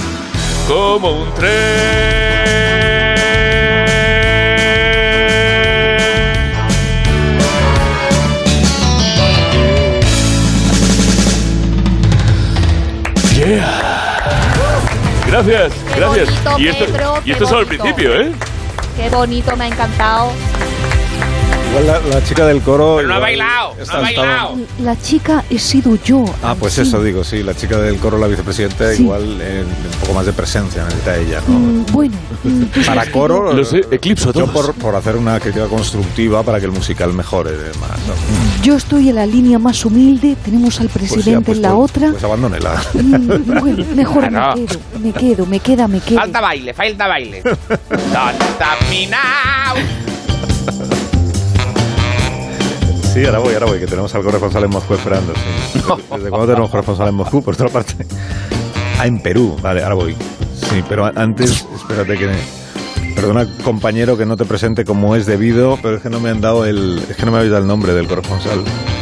[0.69, 1.49] como un tren.
[13.35, 13.89] Yeah.
[15.27, 16.43] Gracias, Qué gracias.
[16.43, 18.31] bonito, y esto, Pedro, y esto es solo el principio, ¿eh?
[18.99, 20.31] Qué bonito, me ha encantado.
[21.69, 22.95] Igual la, la chica del coro.
[22.97, 24.55] Pero no ha bailado, no está- ha estaba- bailado.
[24.83, 26.25] La chica he sido yo.
[26.43, 26.81] Ah, pues Sí.
[26.81, 29.03] eso digo, sí, la chica del coro, la vicepresidenta, Sí.
[29.03, 31.53] igual eh, un poco más de presencia necesita ella, ¿no?
[31.59, 36.59] Mm, bueno, mm, Para coro, Lo sé, eclipso yo por hacer una crítica constructiva para
[36.59, 37.91] que el musical mejore más.
[38.07, 38.13] ¿no?
[38.62, 41.74] Yo estoy en la línea más humilde, tenemos al Pues ya, presidente pues, en la
[41.76, 42.12] pues- otra.
[42.12, 42.82] Pues abandónela.
[42.93, 46.19] Mm, bueno, mejor me quedo, me quedo, me queda, me quedo.
[46.19, 47.41] Falta baile, falta baile.
[53.13, 55.34] Sí, ahora voy, ahora voy, que tenemos al corresponsal en Moscú esperando.
[55.34, 55.80] sí.
[56.15, 57.41] ¿Desde cuándo tenemos corresponsal en Moscú?
[57.41, 57.95] Por otra parte.
[59.00, 59.58] Ah, en Perú.
[59.62, 60.15] Vale, ahora voy.
[60.69, 62.59] Sí, pero antes, espérate que...
[63.19, 66.39] Perdona, compañero, que no te presente como es debido, pero es que no me han
[66.39, 67.01] dado el...
[67.10, 68.60] Es que no me habéis dado el nombre del corresponsal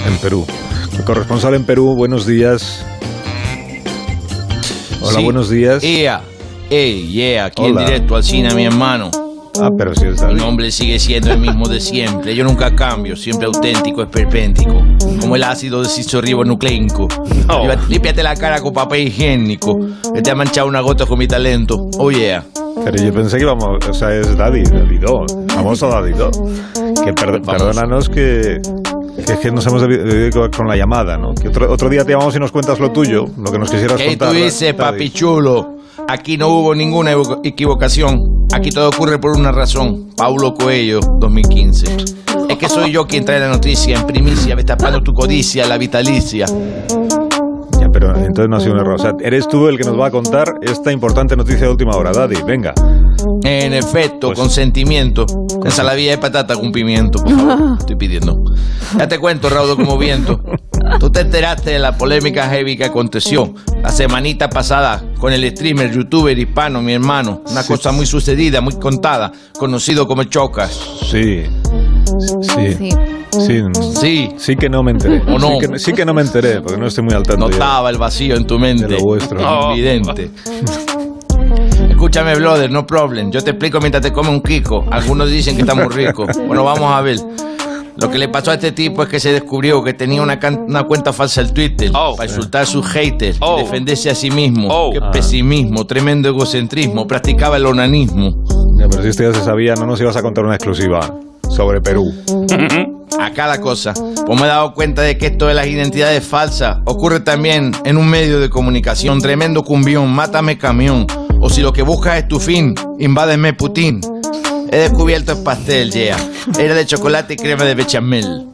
[0.08, 0.44] en Perú.
[0.98, 2.84] El corresponsal en Perú, buenos días.
[5.02, 5.24] Hola, Sí.
[5.24, 5.84] buenos días.
[5.84, 6.22] Ea,
[6.68, 7.82] ey, yeah, aquí Hola.
[7.82, 9.12] en directo al cine, mi hermano.
[9.62, 12.36] Ah, pero es Mi nombre sigue siendo el mismo de siempre.
[12.36, 14.74] Yo nunca cambio, siempre auténtico, esperpéntico.
[15.20, 17.08] Como el ácido desoxirribonucleico.
[17.08, 19.78] Límpiate- Límpiate la cara con papel higiénico.
[20.14, 21.88] Que te ha manchado una gota con mi talento.
[21.98, 22.44] Oh yeah.
[22.84, 26.30] Pero yo pensé que íbamos, o sea, es Daddy, Daddy Do, famoso Daddy Do.
[27.04, 28.60] Que per- perdónanos que,
[29.26, 31.34] que es que nos hemos debido con la llamada, ¿no?
[31.34, 33.98] Que otro, otro día te llamamos y nos cuentas lo tuyo, lo que nos quisieras
[33.98, 34.34] ¿Qué tú contar.
[34.34, 34.92] dices, Daddy.
[34.92, 35.77] papi chulo?
[36.10, 38.48] Aquí no hubo ninguna equivocación.
[38.54, 40.08] Aquí todo ocurre por una razón.
[40.16, 41.86] Paulo Coelho, 2015.
[42.50, 46.46] Es que soy yo quien trae la noticia en primicia, destapando tu codicia, la vitalicia.
[47.80, 48.96] Ya, pero entonces no ha sido un error.
[48.96, 51.96] O sea, eres tú el que nos va a contar esta importante noticia de última
[51.98, 52.42] hora, Daddy.
[52.46, 52.74] Venga.
[53.44, 55.26] En efecto, Pues- consentimiento.
[55.66, 57.78] Ensaladilla de patata con pimiento, por favor.
[57.80, 58.38] Estoy pidiendo.
[58.98, 60.40] Ya te cuento, Raudo, como viento.
[61.00, 65.92] Tú te enteraste de la polémica heavy que aconteció la semanita pasada con el streamer,
[65.92, 67.42] youtuber hispano, mi hermano.
[67.50, 70.72] Una cosa muy sucedida, muy contada, conocido como Chocas.
[71.10, 71.44] Sí.
[72.42, 72.74] Sí.
[72.78, 72.90] Sí.
[73.32, 73.62] Sí.
[74.00, 74.30] Sí.
[74.38, 75.22] Sí que no me enteré.
[75.28, 75.60] ¿O no?
[75.60, 77.50] Sí que, sí que no me enteré, porque no estoy muy al tanto.
[77.50, 77.58] ya.
[77.58, 78.88] Notaba el vacío en tu mente.
[78.88, 79.40] De lo vuestro.
[79.40, 79.74] Oh.
[79.74, 80.32] Evidente.
[81.90, 83.32] Escúchame, brother, no problem.
[83.32, 84.86] Yo te explico mientras te come un kiko.
[84.92, 86.26] Algunos dicen que está muy rico.
[86.48, 87.18] Bueno, vamos a ver.
[88.00, 90.84] Lo que le pasó a este tipo es que se descubrió que tenía una, una
[90.84, 94.92] cuenta falsa en Twitter para insultar a sus haters y defenderse a sí mismo.
[94.92, 95.12] Qué Ah.
[95.12, 97.08] pesimismo, tremendo egocentrismo.
[97.08, 98.44] Practicaba el onanismo.
[98.78, 101.00] Ya, pero si esto ya se sabía, no nos ibas a contar una exclusiva
[101.50, 102.14] sobre Perú.
[103.20, 103.94] a cada cosa.
[103.94, 107.98] Pues me he dado cuenta de que esto de las identidades falsas ocurre también en
[107.98, 109.20] un medio de comunicación.
[109.22, 111.08] Tremendo cumbión, mátame camión.
[111.40, 114.02] O si lo que buscas es tu fin, invádeme Putin.
[114.72, 116.18] He descubierto el pastel, yeah.
[116.60, 118.46] Era de chocolate y crema de bechamel.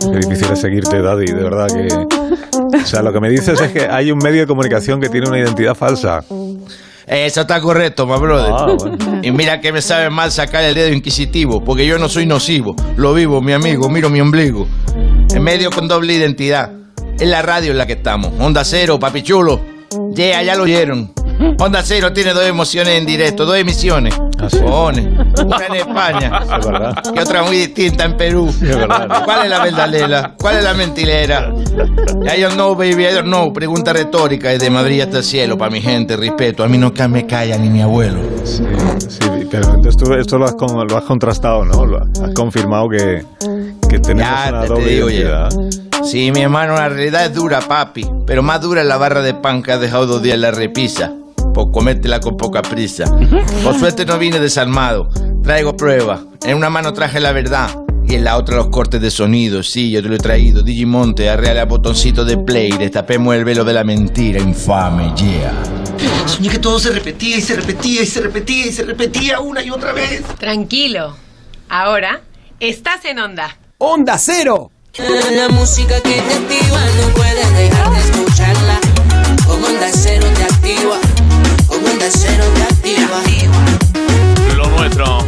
[0.00, 1.88] Qué difícil es seguirte, Daddy, de verdad que...
[2.78, 5.28] O sea, lo que me dices es que hay un medio de comunicación que tiene
[5.28, 6.24] una identidad falsa.
[7.06, 8.52] Eso está correcto, my brother.
[8.52, 9.20] Ah, bueno.
[9.22, 12.74] Y mira que me sabe mal sacar el dedo inquisitivo, porque yo no soy nocivo.
[12.96, 14.66] Lo vivo, mi amigo, miro mi ombligo.
[15.30, 16.70] En medio con doble identidad.
[17.18, 18.32] Es la radio en la que estamos.
[18.38, 19.60] Onda Cero, papi chulo.
[20.14, 21.12] Yeah, ya lo oyeron.
[21.58, 24.14] Onda Cero tiene dos emociones en directo, dos emisiones.
[25.44, 26.40] Una en España.
[26.58, 27.02] Es verdad.
[27.14, 28.48] Y otra muy distinta en Perú.
[28.48, 29.22] Es verdad.
[29.24, 30.34] ¿Cuál es la verdadera?
[30.38, 31.52] ¿Cuál es la mentilera?
[32.36, 33.52] I don't know, baby, I don't know.
[33.52, 36.64] Pregunta retórica desde Madrid hasta el cielo, para mi gente, respeto.
[36.64, 38.18] A mí no me calla ni mi abuelo.
[38.44, 38.62] Sí,
[39.08, 41.84] sí, pero entonces tú esto lo has, con- lo has contrastado, ¿no?
[41.86, 43.24] Lo has confirmado que,
[43.88, 45.04] que tenemos Ya, una te- te doble ya.
[45.04, 45.48] identidad.
[46.04, 48.04] Sí, mi hermano, la realidad es dura, papi.
[48.26, 50.50] Pero más dura es la barra de pan que has dejado dos días en la
[50.50, 51.12] repisa.
[51.52, 53.04] Por comértela con poca prisa.
[53.62, 55.08] Por suerte no vine desarmado.
[55.42, 56.20] Traigo pruebas.
[56.44, 57.70] En una mano traje la verdad.
[58.06, 59.62] Y en la otra los cortes de sonido.
[59.62, 60.62] Sí, yo te lo he traído.
[60.62, 62.72] Digimonte, arreale a botoncito de play.
[62.72, 65.52] Destapemos el velo de la mentira infame, yeah.
[66.26, 69.62] Soñé que todo se repetía y se repetía y se repetía y se repetía una
[69.62, 70.22] y otra vez.
[70.38, 71.16] Tranquilo.
[71.68, 72.20] Ahora
[72.60, 73.56] estás en onda.
[73.78, 74.70] ¡Onda cero!
[74.98, 78.78] La música que te activa no puedes dejar de escucharla.
[79.46, 81.11] Con Onda Cero te activa.
[82.02, 83.20] Con Onda Cero te activa.
[84.56, 85.18] Lo nuestro.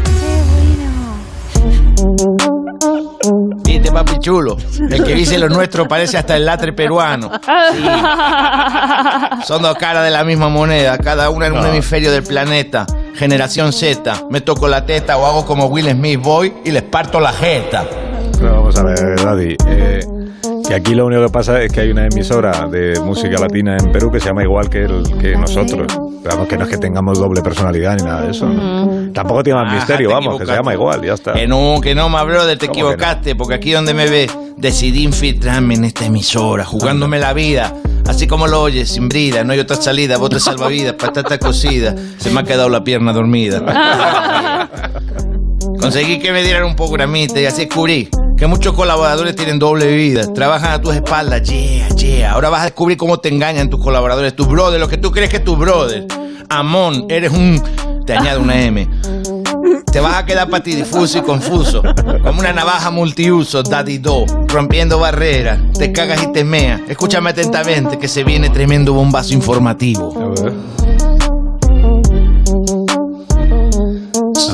[3.65, 4.57] Viste, papi chulo.
[4.91, 7.31] El que dice lo nuestro parece hasta el latre peruano.
[7.73, 7.85] Sí.
[9.47, 12.87] Son dos caras de la misma moneda, cada una en un hemisferio del planeta.
[13.15, 14.25] Generación Z.
[14.31, 17.85] Me toco la teta o hago como Will Smith, voy y les parto la jeta.
[18.37, 19.57] Pero vamos a ver, Daddy.
[19.69, 20.01] eh,
[20.67, 23.93] que aquí lo único que pasa es que hay una emisora de música latina en
[23.93, 25.87] Perú que se llama igual que, el, que nosotros.
[26.25, 28.47] Vamos, que no es que tengamos doble personalidad ni nada de eso.
[28.49, 29.13] ¿no?
[29.13, 30.57] Tampoco tiene más Ajá, misterio, te vamos, que se equivocaste.
[30.57, 31.33] llama igual, ya está.
[31.35, 32.91] Que no, que no, más brother, te ¿Cómo que no?
[32.93, 37.75] equivocaste, porque aquí donde me ves, decidí infiltrarme en esta emisora, jugándome la vida.
[38.07, 42.31] Así como lo oyes, sin brida, no hay otra salida, bote salvavidas, patata cocida, se
[42.31, 43.61] me ha quedado la pierna dormida.
[45.79, 50.33] Conseguí que me dieran un programita y así descubrí que muchos colaboradores tienen doble vida,
[50.33, 52.33] trabajan a tus espaldas, yeah, yeah.
[52.33, 55.31] Ahora vas a descubrir cómo te engañan tus colaboradores, tus brothers, lo que tú crees
[55.31, 56.07] que es tu brother.
[56.49, 57.63] Amón, eres un...
[58.05, 58.87] Te añado una M.
[59.91, 61.83] Te vas a quedar patidifuso y confuso,
[62.23, 66.83] como una navaja multiuso, daddy do, rompiendo barreras, te cagas y te meas.
[66.87, 70.13] Escúchame atentamente que se viene tremendo bombazo informativo.
[70.21, 70.29] A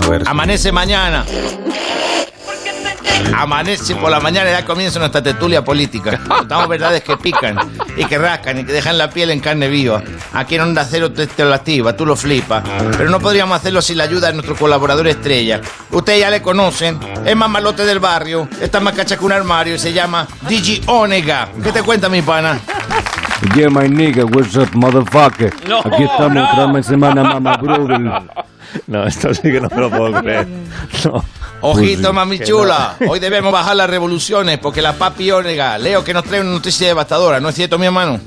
[0.09, 0.23] ver.
[0.27, 1.25] Amanece mañana.
[3.37, 6.19] Amanece por la mañana y ya comienza nuestra tertulia política.
[6.27, 7.57] Contamos verdades que pican
[7.97, 10.03] y que rascan y que dejan la piel en carne viva.
[10.33, 12.63] Aquí en Onda Cero te, te lo activa, tú lo flipas.
[12.97, 15.61] Pero no podríamos hacerlo sin la ayuda de nuestro colaborador estrella.
[15.91, 19.75] Ustedes ya le conocen, es más malote del barrio, está más cacha que un armario
[19.75, 21.49] y se llama Digi Onega.
[21.63, 22.59] ¿Qué te cuenta mi pana?
[23.55, 25.51] Yeah, my nigga, what's up, motherfucker?
[25.67, 26.45] No, Aquí estamos no.
[26.51, 28.23] otra vez semana, mamá, brother.
[28.87, 30.47] No, esto sí que no me lo puedo creer.
[31.05, 31.25] No.
[31.63, 32.97] Ojito, mami chula.
[33.09, 36.89] Hoy debemos bajar las revoluciones porque la papi Onega, Leo que nos trae una noticia
[36.89, 37.41] devastadora.
[37.41, 38.19] ¿No es cierto, mi hermano?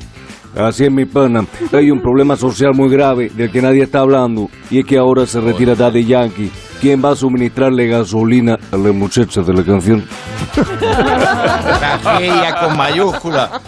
[0.55, 1.45] Así es, mi pana.
[1.71, 4.49] Hay un problema social muy grave del que nadie está hablando.
[4.69, 6.51] Y es que ahora se retira Daddy Yankee.
[6.79, 10.05] ¿Quién va a suministrarle gasolina a la muchacha de la canción?
[12.01, 13.61] Tragedia con mayúscula.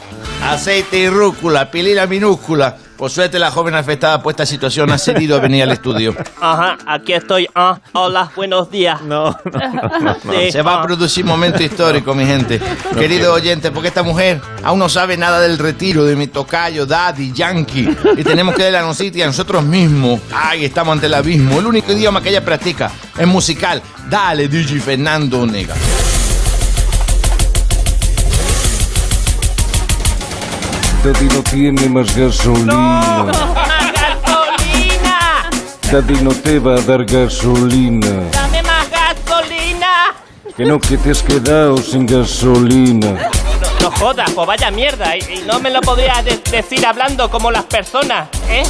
[0.43, 2.78] Aceite y rúcula, pilila minúscula.
[2.98, 6.16] Por suerte la joven afectada por esta situación ha cedido a venir al estudio.
[6.40, 7.48] Ajá, aquí estoy.
[7.54, 9.02] Ah, hola, buenos días.
[9.02, 9.38] No,
[10.32, 10.84] Sí, Se va a ah.
[10.84, 12.62] producir momento histórico, mi gente.
[12.98, 17.34] Querido oyente, porque esta mujer aún no sabe nada del retiro de mi tocayo, Daddy,
[17.34, 17.90] Yankee.
[18.18, 20.22] Y tenemos que dar la noticia a nosotros mismos.
[20.34, 21.60] Ay, estamos ante el abismo.
[21.60, 23.82] El único idioma que ella practica es musical.
[24.10, 25.76] Dale, DJ Fernando Nega.
[31.06, 33.26] Daddy no tiene más gasolina.
[33.94, 35.50] ¡Gasolina!
[35.91, 38.08] Daddy no te va a dar gasolina.
[38.32, 40.13] ¡Dame más gasolina!
[40.58, 43.30] Que no, que te has quedado sin gasolina.
[43.82, 45.15] No jodas, pues vaya mierda.
[45.15, 48.63] Y, y no me lo podrías de- decir hablando como las personas, ¿eh?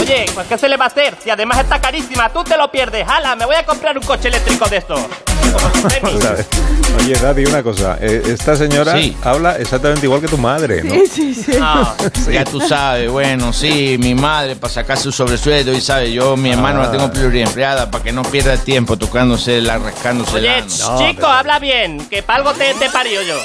[0.00, 1.14] Oye, pues ¿qué se le va a hacer?
[1.22, 3.06] Si además está carísima, tú te lo pierdes.
[3.08, 3.36] ¡Hala!
[3.36, 5.00] Me voy a comprar un coche eléctrico de estos.
[5.54, 6.36] O sea,
[6.98, 7.96] Oye, Daddy, una cosa.
[8.00, 9.16] eh, esta señora Sí.
[9.22, 10.94] habla exactamente igual que tu madre, ¿no?
[11.62, 11.94] Ah,
[12.30, 16.50] Ya tú sabes, bueno, sí, mi madre para sacar su sobresueldo y sabes, yo, mi
[16.50, 21.26] hermano la tengo pluriempleada para que no pierda tiempo tocándose, la rascándose Oye, la- chico,
[21.26, 23.36] habla bien, que para algo te, te parió yo.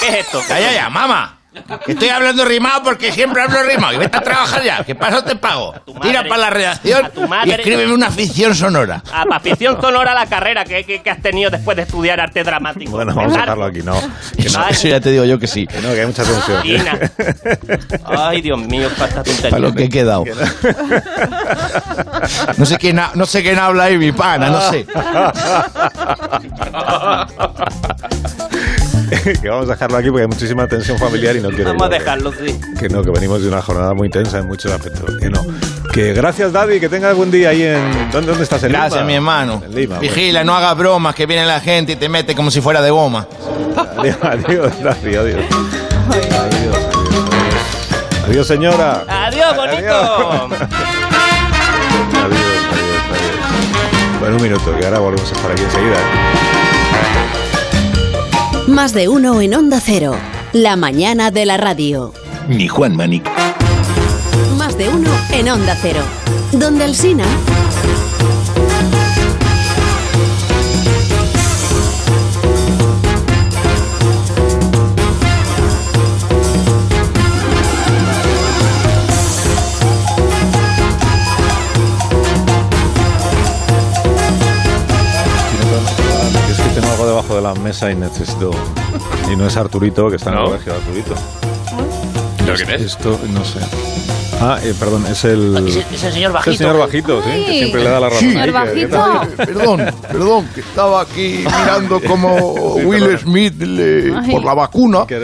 [0.00, 0.42] ¿Qué es esto?
[0.46, 1.38] Calla ya, mamá.
[1.86, 3.94] Que estoy hablando rimado porque siempre hablo rimado.
[3.94, 4.84] Y vete a trabajar ya.
[4.84, 5.72] ¿Qué paso te pago?
[6.02, 7.54] Tira para la redacción y madre.
[7.54, 9.02] escríbeme una ficción sonora.
[9.10, 12.44] A pa' ficción sonora la carrera que, que- que has tenido después de estudiar arte
[12.44, 12.90] dramático.
[12.90, 13.98] Bueno, vamos a dejarlo aquí, no.
[14.36, 15.66] Que no, Eso ya te digo yo que sí.
[15.66, 16.66] que no, que hay mucha tensión.
[16.66, 16.98] Ina.
[18.04, 19.48] Ay, Dios mío, para tontería.
[19.50, 20.24] Para lo que he quedado.
[22.58, 24.84] No sé quién, ha- no sé quién habla ahí, mi pana, no sé.
[29.42, 31.66] que vamos a dejarlo aquí porque hay muchísima tensión familiar y no quiero.
[31.66, 32.58] Vamos a dejarlo, sí.
[32.78, 35.16] Que no, que venimos de una jornada muy tensa en muchos aspectos.
[35.20, 35.44] Que no.
[35.92, 38.10] Que gracias, Daddy, que tengas buen día ahí en.
[38.10, 38.62] ¿Dónde, dónde estás?
[38.64, 39.06] ¿En Gracias, Lima?
[39.06, 39.62] mi hermano.
[39.64, 39.98] En Lima.
[39.98, 42.90] Vigila, no hagas bromas, que viene la gente y te mete como si fuera de
[42.90, 43.26] goma.
[43.98, 45.44] Adiós, adiós, Daddy, adiós.
[46.10, 46.76] Adiós, adiós.
[48.26, 49.04] Adiós, señora.
[49.08, 49.76] Adiós, bonito.
[49.76, 50.62] Adiós, adiós,
[52.24, 52.36] adiós.
[54.20, 56.55] Bueno, un minuto, que ahora volvemos a estar aquí enseguida.
[58.66, 60.16] Más de uno en Onda Cero.
[60.52, 62.12] La mañana de la radio.
[62.48, 63.22] Ni Juan Mani.
[64.58, 66.00] Más de uno en Onda Cero.
[66.50, 67.24] Donde Alsina.
[67.24, 67.65] Es
[87.90, 88.50] y necesito.
[89.32, 91.14] Y no es Arturito, que está en el colegio, Arturito.
[92.38, 92.82] ¿Pero quién es?
[92.82, 93.60] Esto, no sé.
[94.38, 95.56] Ah, eh, perdón, es el.
[95.66, 96.50] Es el- es el señor Es bajito.
[96.50, 98.20] el señor bajito, sí, que siempre le da la razón.
[98.20, 98.28] Sí.
[98.32, 99.20] Señor ¿qué bajito.
[99.36, 103.18] Perdón, perdón, que estaba aquí mirando como Sí, Will.
[103.18, 105.06] Smith le- por la vacuna.
[105.06, 105.18] Que,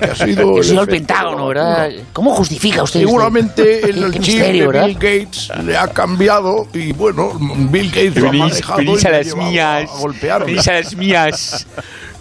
[0.00, 1.90] que ha sido el efecto Pentágono, ¿verdad?
[2.12, 3.08] ¿Cómo justifica usted esto?
[3.10, 4.80] Seguramente Qué- el, chip misterio, de.
[4.86, 7.32] Bill Gates le ha cambiado y bueno,
[7.70, 9.90] Bill Gates lo ha manejado y le a las mías.
[10.30, 10.38] a.
[10.38, 11.66] Venís a las mías.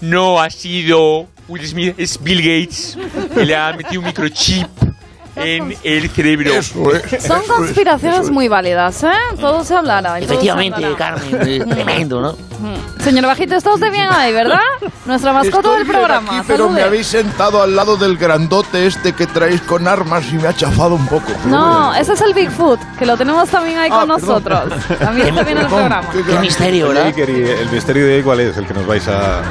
[0.01, 2.97] No ha sido Will Smith, es Bill Gates.
[3.35, 4.65] Que le ha metido un microchip
[5.43, 6.61] en el cerebro.
[6.63, 9.07] Son conspiraciones muy válidas, ¿eh?
[9.39, 10.19] Todo se hablará.
[10.19, 11.15] y todo se Efectivamente, hablará.
[11.15, 12.31] Carmen, eh, tremendo, ¿no?
[12.33, 13.01] Mm.
[13.03, 14.59] Señor Bajito, está usted bien ahí, ¿verdad?
[15.05, 16.37] Nuestra mascota Estoy del bien programa.
[16.37, 16.83] aquí, pero me Salude.
[16.83, 20.93] habéis sentado al lado del grandote este que traéis con armas y me ha chafado
[20.95, 21.23] un poco.
[21.27, 21.95] pero No, bueno.
[21.95, 24.43] ese es el Bigfoot, que lo tenemos también ahí con Ah, perdón.
[24.43, 24.99] nosotros.
[24.99, 26.03] También está bien el programa.
[26.11, 27.05] Qué misterio, ¿verdad?
[27.07, 28.55] Iker, ¿y el misterio de hoy cuál es?
[28.57, 29.41] El que nos vais a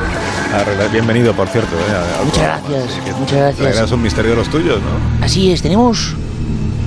[0.55, 0.91] arreglar.
[0.91, 1.75] Bienvenido, por cierto.
[1.77, 2.25] ¿eh?
[2.25, 3.57] Muchas gracias, muchas gracias.
[3.57, 5.25] traerás un misterio de los tuyos, ¿no?
[5.25, 6.17] Así es, tenemos.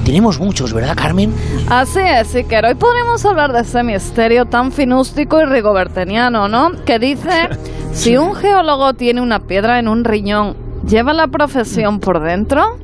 [0.06, 1.34] Tenemos muchos, ¿verdad, Carmen?
[1.70, 2.66] Así es, Iker.
[2.66, 6.74] Hoy podremos hablar de ese misterio tan finústico y rigoberteniano, ¿no?
[6.86, 7.50] Que dice,
[7.94, 12.78] si un geólogo tiene una piedra en un riñón, ¿lleva la profesión por dentro?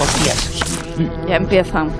[0.00, 0.50] Hostias.
[1.28, 1.90] Ya empiezan.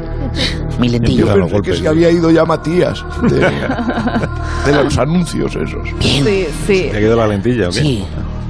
[0.79, 1.27] Mi lentillo.
[1.27, 3.41] Yo pensé que se había ido ya Matías de,
[4.67, 5.89] de los anuncios esos.
[6.01, 6.89] Sí, sí.
[6.91, 7.71] ¿Te ha quedado la lentilla?
[7.71, 8.05] Sí.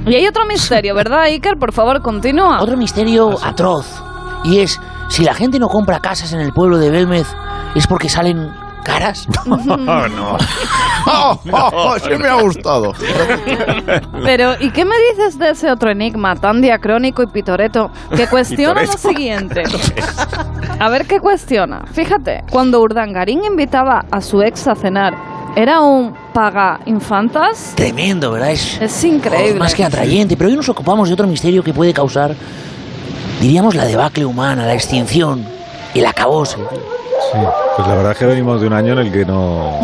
[0.05, 1.57] Y hay otro misterio, ¿verdad, Iker?
[1.57, 2.61] Por favor, continúa.
[2.61, 3.87] Otro misterio atroz.
[4.43, 7.27] Y es, si la gente no compra casas en el pueblo de Belmez,
[7.73, 8.51] es porque salen
[8.85, 9.27] caras.
[9.45, 10.37] No, no.
[11.07, 12.93] Oh, oh, oh, sí me ha gustado.
[14.23, 18.83] Pero, ¿y qué me dices de ese otro enigma tan diacrónico y pitoreto que cuestiona
[18.83, 19.63] lo siguiente?
[20.79, 21.85] A ver qué cuestiona.
[21.93, 25.13] Fíjate, cuando Urdangarín invitaba a su ex a cenar,
[25.55, 27.73] ¿era un paga infantas?
[27.75, 28.51] Tremendo, ¿verdad?
[28.51, 29.59] Es, Es increíble.
[29.59, 30.35] más que atrayente.
[30.35, 32.35] Pero hoy nos ocupamos de otro misterio que puede causar,
[33.39, 35.45] diríamos, la debacle humana, la extinción,
[35.93, 36.57] el acabose.
[36.57, 37.37] Sí,
[37.75, 39.79] pues la verdad es que venimos de un año en el que no...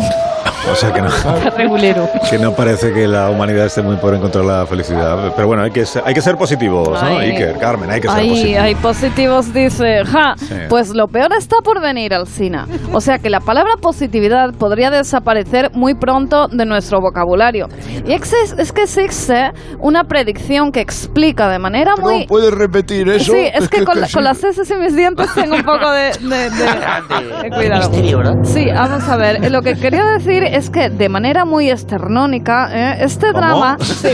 [0.70, 1.08] O sea, que no,
[1.56, 2.08] Regulero.
[2.30, 5.32] que no parece que la humanidad esté muy por encontrar la felicidad.
[5.34, 6.98] Pero bueno, hay que ser, hay que ser positivos, ¿no?
[7.18, 7.30] Ay.
[7.32, 8.62] Iker, Carmen, hay que ser Ay, positivos.
[8.62, 10.04] hay positivos, dice.
[10.04, 10.54] Ja, Sí.
[10.68, 12.66] pues lo peor está por venir, Alcina.
[12.92, 17.68] O sea que la palabra positividad podría desaparecer muy pronto de nuestro vocabulario.
[18.06, 19.50] Y es, es que existe
[19.80, 22.20] una predicción que explica de manera muy...
[22.20, 23.32] ¿No puedes repetir eso?
[23.32, 24.12] Sí, es que con, sí.
[24.14, 27.90] con las S y mis dientes tengo un poco de, de- de- de cuidado.
[27.90, 28.36] misterio, ¿verdad?
[28.44, 29.50] Sí, vamos a ver.
[29.50, 33.38] Lo que quería decir es que de manera muy esternónica, eh, este ¿Cómo?
[33.38, 34.08] drama sí,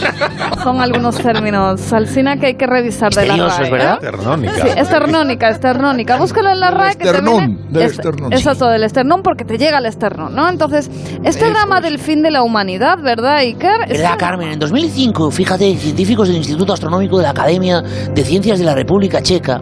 [0.62, 3.70] son algunos términos, Alcina, que hay que revisar de la RAE.
[3.70, 3.94] ¿verdad?
[4.02, 4.06] ¿eh?
[4.06, 4.54] Esternónica.
[4.54, 6.16] Sí, esternónica, esternónica.
[6.16, 9.44] Búscalo en la RAE que te esternón, viene- del es- esternón, Exacto, del esternón porque
[9.44, 10.48] te llega el esternón, ¿no?
[10.48, 10.90] Entonces,
[11.24, 13.88] este drama del fin de la humanidad, ¿verdad, Iker?
[13.88, 14.48] ¿Verdad, un- Carmen?
[14.52, 19.22] En 2005, fíjate, científicos del Instituto Astronómico de la Academia de Ciencias de la República
[19.22, 19.60] Checa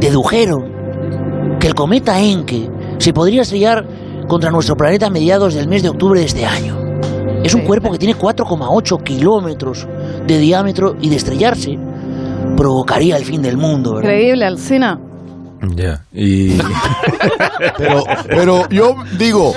[0.00, 0.74] dedujeron
[1.60, 2.68] que el cometa Encke
[2.98, 3.86] se podría estrellar
[4.26, 6.76] contra nuestro planeta a mediados del mes de octubre de este año.
[7.44, 9.86] Es un cuerpo que tiene 4,8 kilómetros
[10.26, 11.78] de diámetro y de estrellarse
[12.56, 14.10] provocaría el fin del mundo, ¿verdad?
[14.10, 14.98] Increíble, Alcina.
[15.74, 16.04] Ya.
[16.12, 16.58] Y...
[17.78, 19.54] Pero, pero yo digo,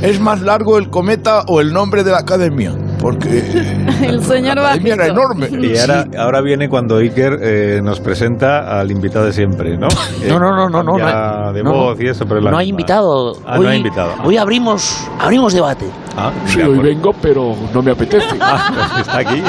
[0.00, 2.72] ¿es más largo el cometa o el nombre de la academia?
[3.02, 3.28] Porque
[4.02, 5.48] El señor la academia era enorme.
[5.50, 9.88] Y ahora, ahora viene cuando Iker eh, nos presenta al invitado de siempre, ¿no?
[10.28, 12.58] No, no, no, no, no, no hay- de no, voz y eso, pero la No
[12.58, 12.70] misma.
[12.70, 13.36] invitado.
[13.44, 14.14] Ah, no hay invitado.
[14.24, 15.84] Hoy abrimos, abrimos debate.
[16.16, 18.26] Ah, Sí, hoy vengo, pero no me apetece.
[18.40, 19.42] Ah, pues está aquí.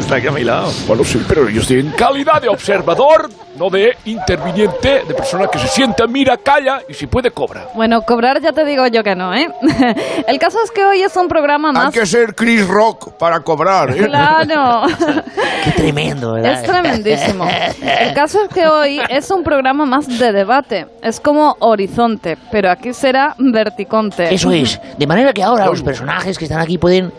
[0.00, 0.70] está aquí a mi lado.
[0.86, 3.28] Bueno, sí, pero yo estoy en calidad de observador,
[3.58, 7.68] no de interviniente, de persona que se sienta, mira, calla y si puede cobra.
[7.74, 9.48] Bueno, cobrar ya te digo yo que no, ¿eh?
[10.26, 11.94] El caso es que hoy es un programa Hay más...
[11.94, 13.90] que ser Chris Rock para cobrar.
[13.90, 14.06] ¿eh?
[14.06, 14.82] Claro.
[15.64, 16.52] Qué tremendo, ¿verdad?
[16.52, 17.46] Es tremendísimo.
[17.80, 20.86] El caso es que hoy es un programa más de debate.
[21.02, 24.32] Es como horizonte, pero aquí será verticonte.
[24.32, 24.80] Eso es.
[24.96, 27.12] De manera que ahora los personajes que están aquí pueden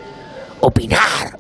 [0.61, 1.38] opinar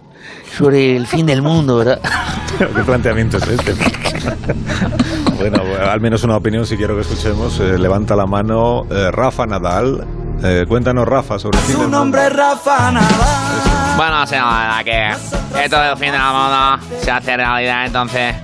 [0.59, 2.01] sobre el fin del mundo, ¿verdad?
[2.57, 3.73] ¿Qué planteamiento es este?
[5.37, 7.57] bueno, al menos una opinión si quiero que escuchemos.
[7.61, 10.05] Eh, levanta la mano eh, Rafa Nadal.
[10.43, 11.97] Eh, cuéntanos, Rafa, sobre el fin del mundo.
[11.97, 13.95] nombre es Rafa Nadal.
[13.95, 18.35] Bueno, sí, la verdad que esto del fin de la moda se hace realidad, entonces.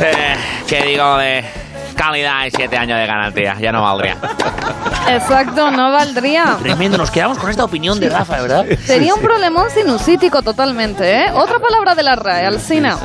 [0.00, 0.36] Eh,
[0.66, 1.44] ¿Qué digo de
[2.02, 3.56] calidad y siete años de garantía?
[3.60, 4.16] Ya no valdría.
[5.08, 6.56] Exacto, no valdría.
[6.62, 6.96] Tremendo.
[6.96, 8.64] Nos quedamos con esta opinión de Rafa, ¿verdad?
[8.84, 11.30] Sería un problemón sinusítico totalmente, ¿eh?
[11.34, 12.98] Otra palabra de la RAE, Alcina.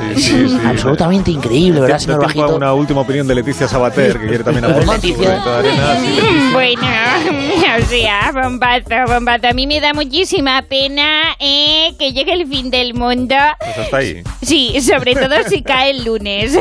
[0.66, 2.56] Absolutamente increíble, ¿verdad, Da señor a Bajito?
[2.56, 5.42] una última opinión de Leticia Sabater, que quiere también aportar su Leticia.
[5.42, 6.50] Sí, Leticia.
[6.52, 6.82] Bueno,
[7.78, 9.48] o sea, bombazo, bombazo.
[9.48, 13.34] A mí me da muchísima pena eh, que llegue el fin del mundo.
[13.58, 14.22] Pues hasta ahí.
[14.42, 16.56] Sí, sobre todo si cae el lunes.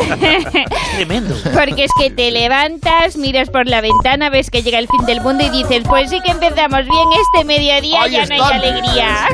[0.95, 1.35] Tremendo.
[1.53, 5.21] Porque es que te levantas, miras por la ventana, ves que llega el fin del
[5.21, 8.53] mundo y dices, pues sí que empezamos bien este mediodía, Ahí ya no hay están.
[8.61, 9.27] alegría.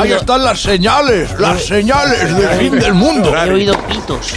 [0.00, 3.34] Ahí están las señales, las señales del fin del mundo.
[3.36, 4.36] He oído pitos.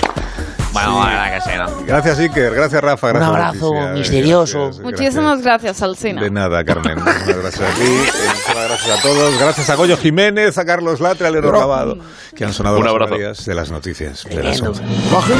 [0.73, 1.85] Bueno, la verdad que sí, ¿no?
[1.85, 2.53] Gracias, Iker.
[2.55, 3.07] Gracias, Rafa.
[3.07, 3.91] Un Gracias, abrazo Leticia.
[3.93, 4.59] misterioso.
[4.67, 6.21] Gracias, Muchísimas gracias, Alcina.
[6.21, 6.95] De nada, Carmen.
[6.97, 7.81] Muchas gracias a ti.
[7.81, 8.11] eh,
[8.47, 9.37] Muchas gracias a todos.
[9.37, 11.97] Gracias a Goyo Jiménez, a Carlos Latre, a Leonor Lavado,
[12.33, 13.43] que han sonado Un las abrazo.
[13.45, 14.23] de las noticias.
[14.23, 14.69] De las Tremendo.
[14.81, 14.83] 11.
[15.13, 15.39] Bájenme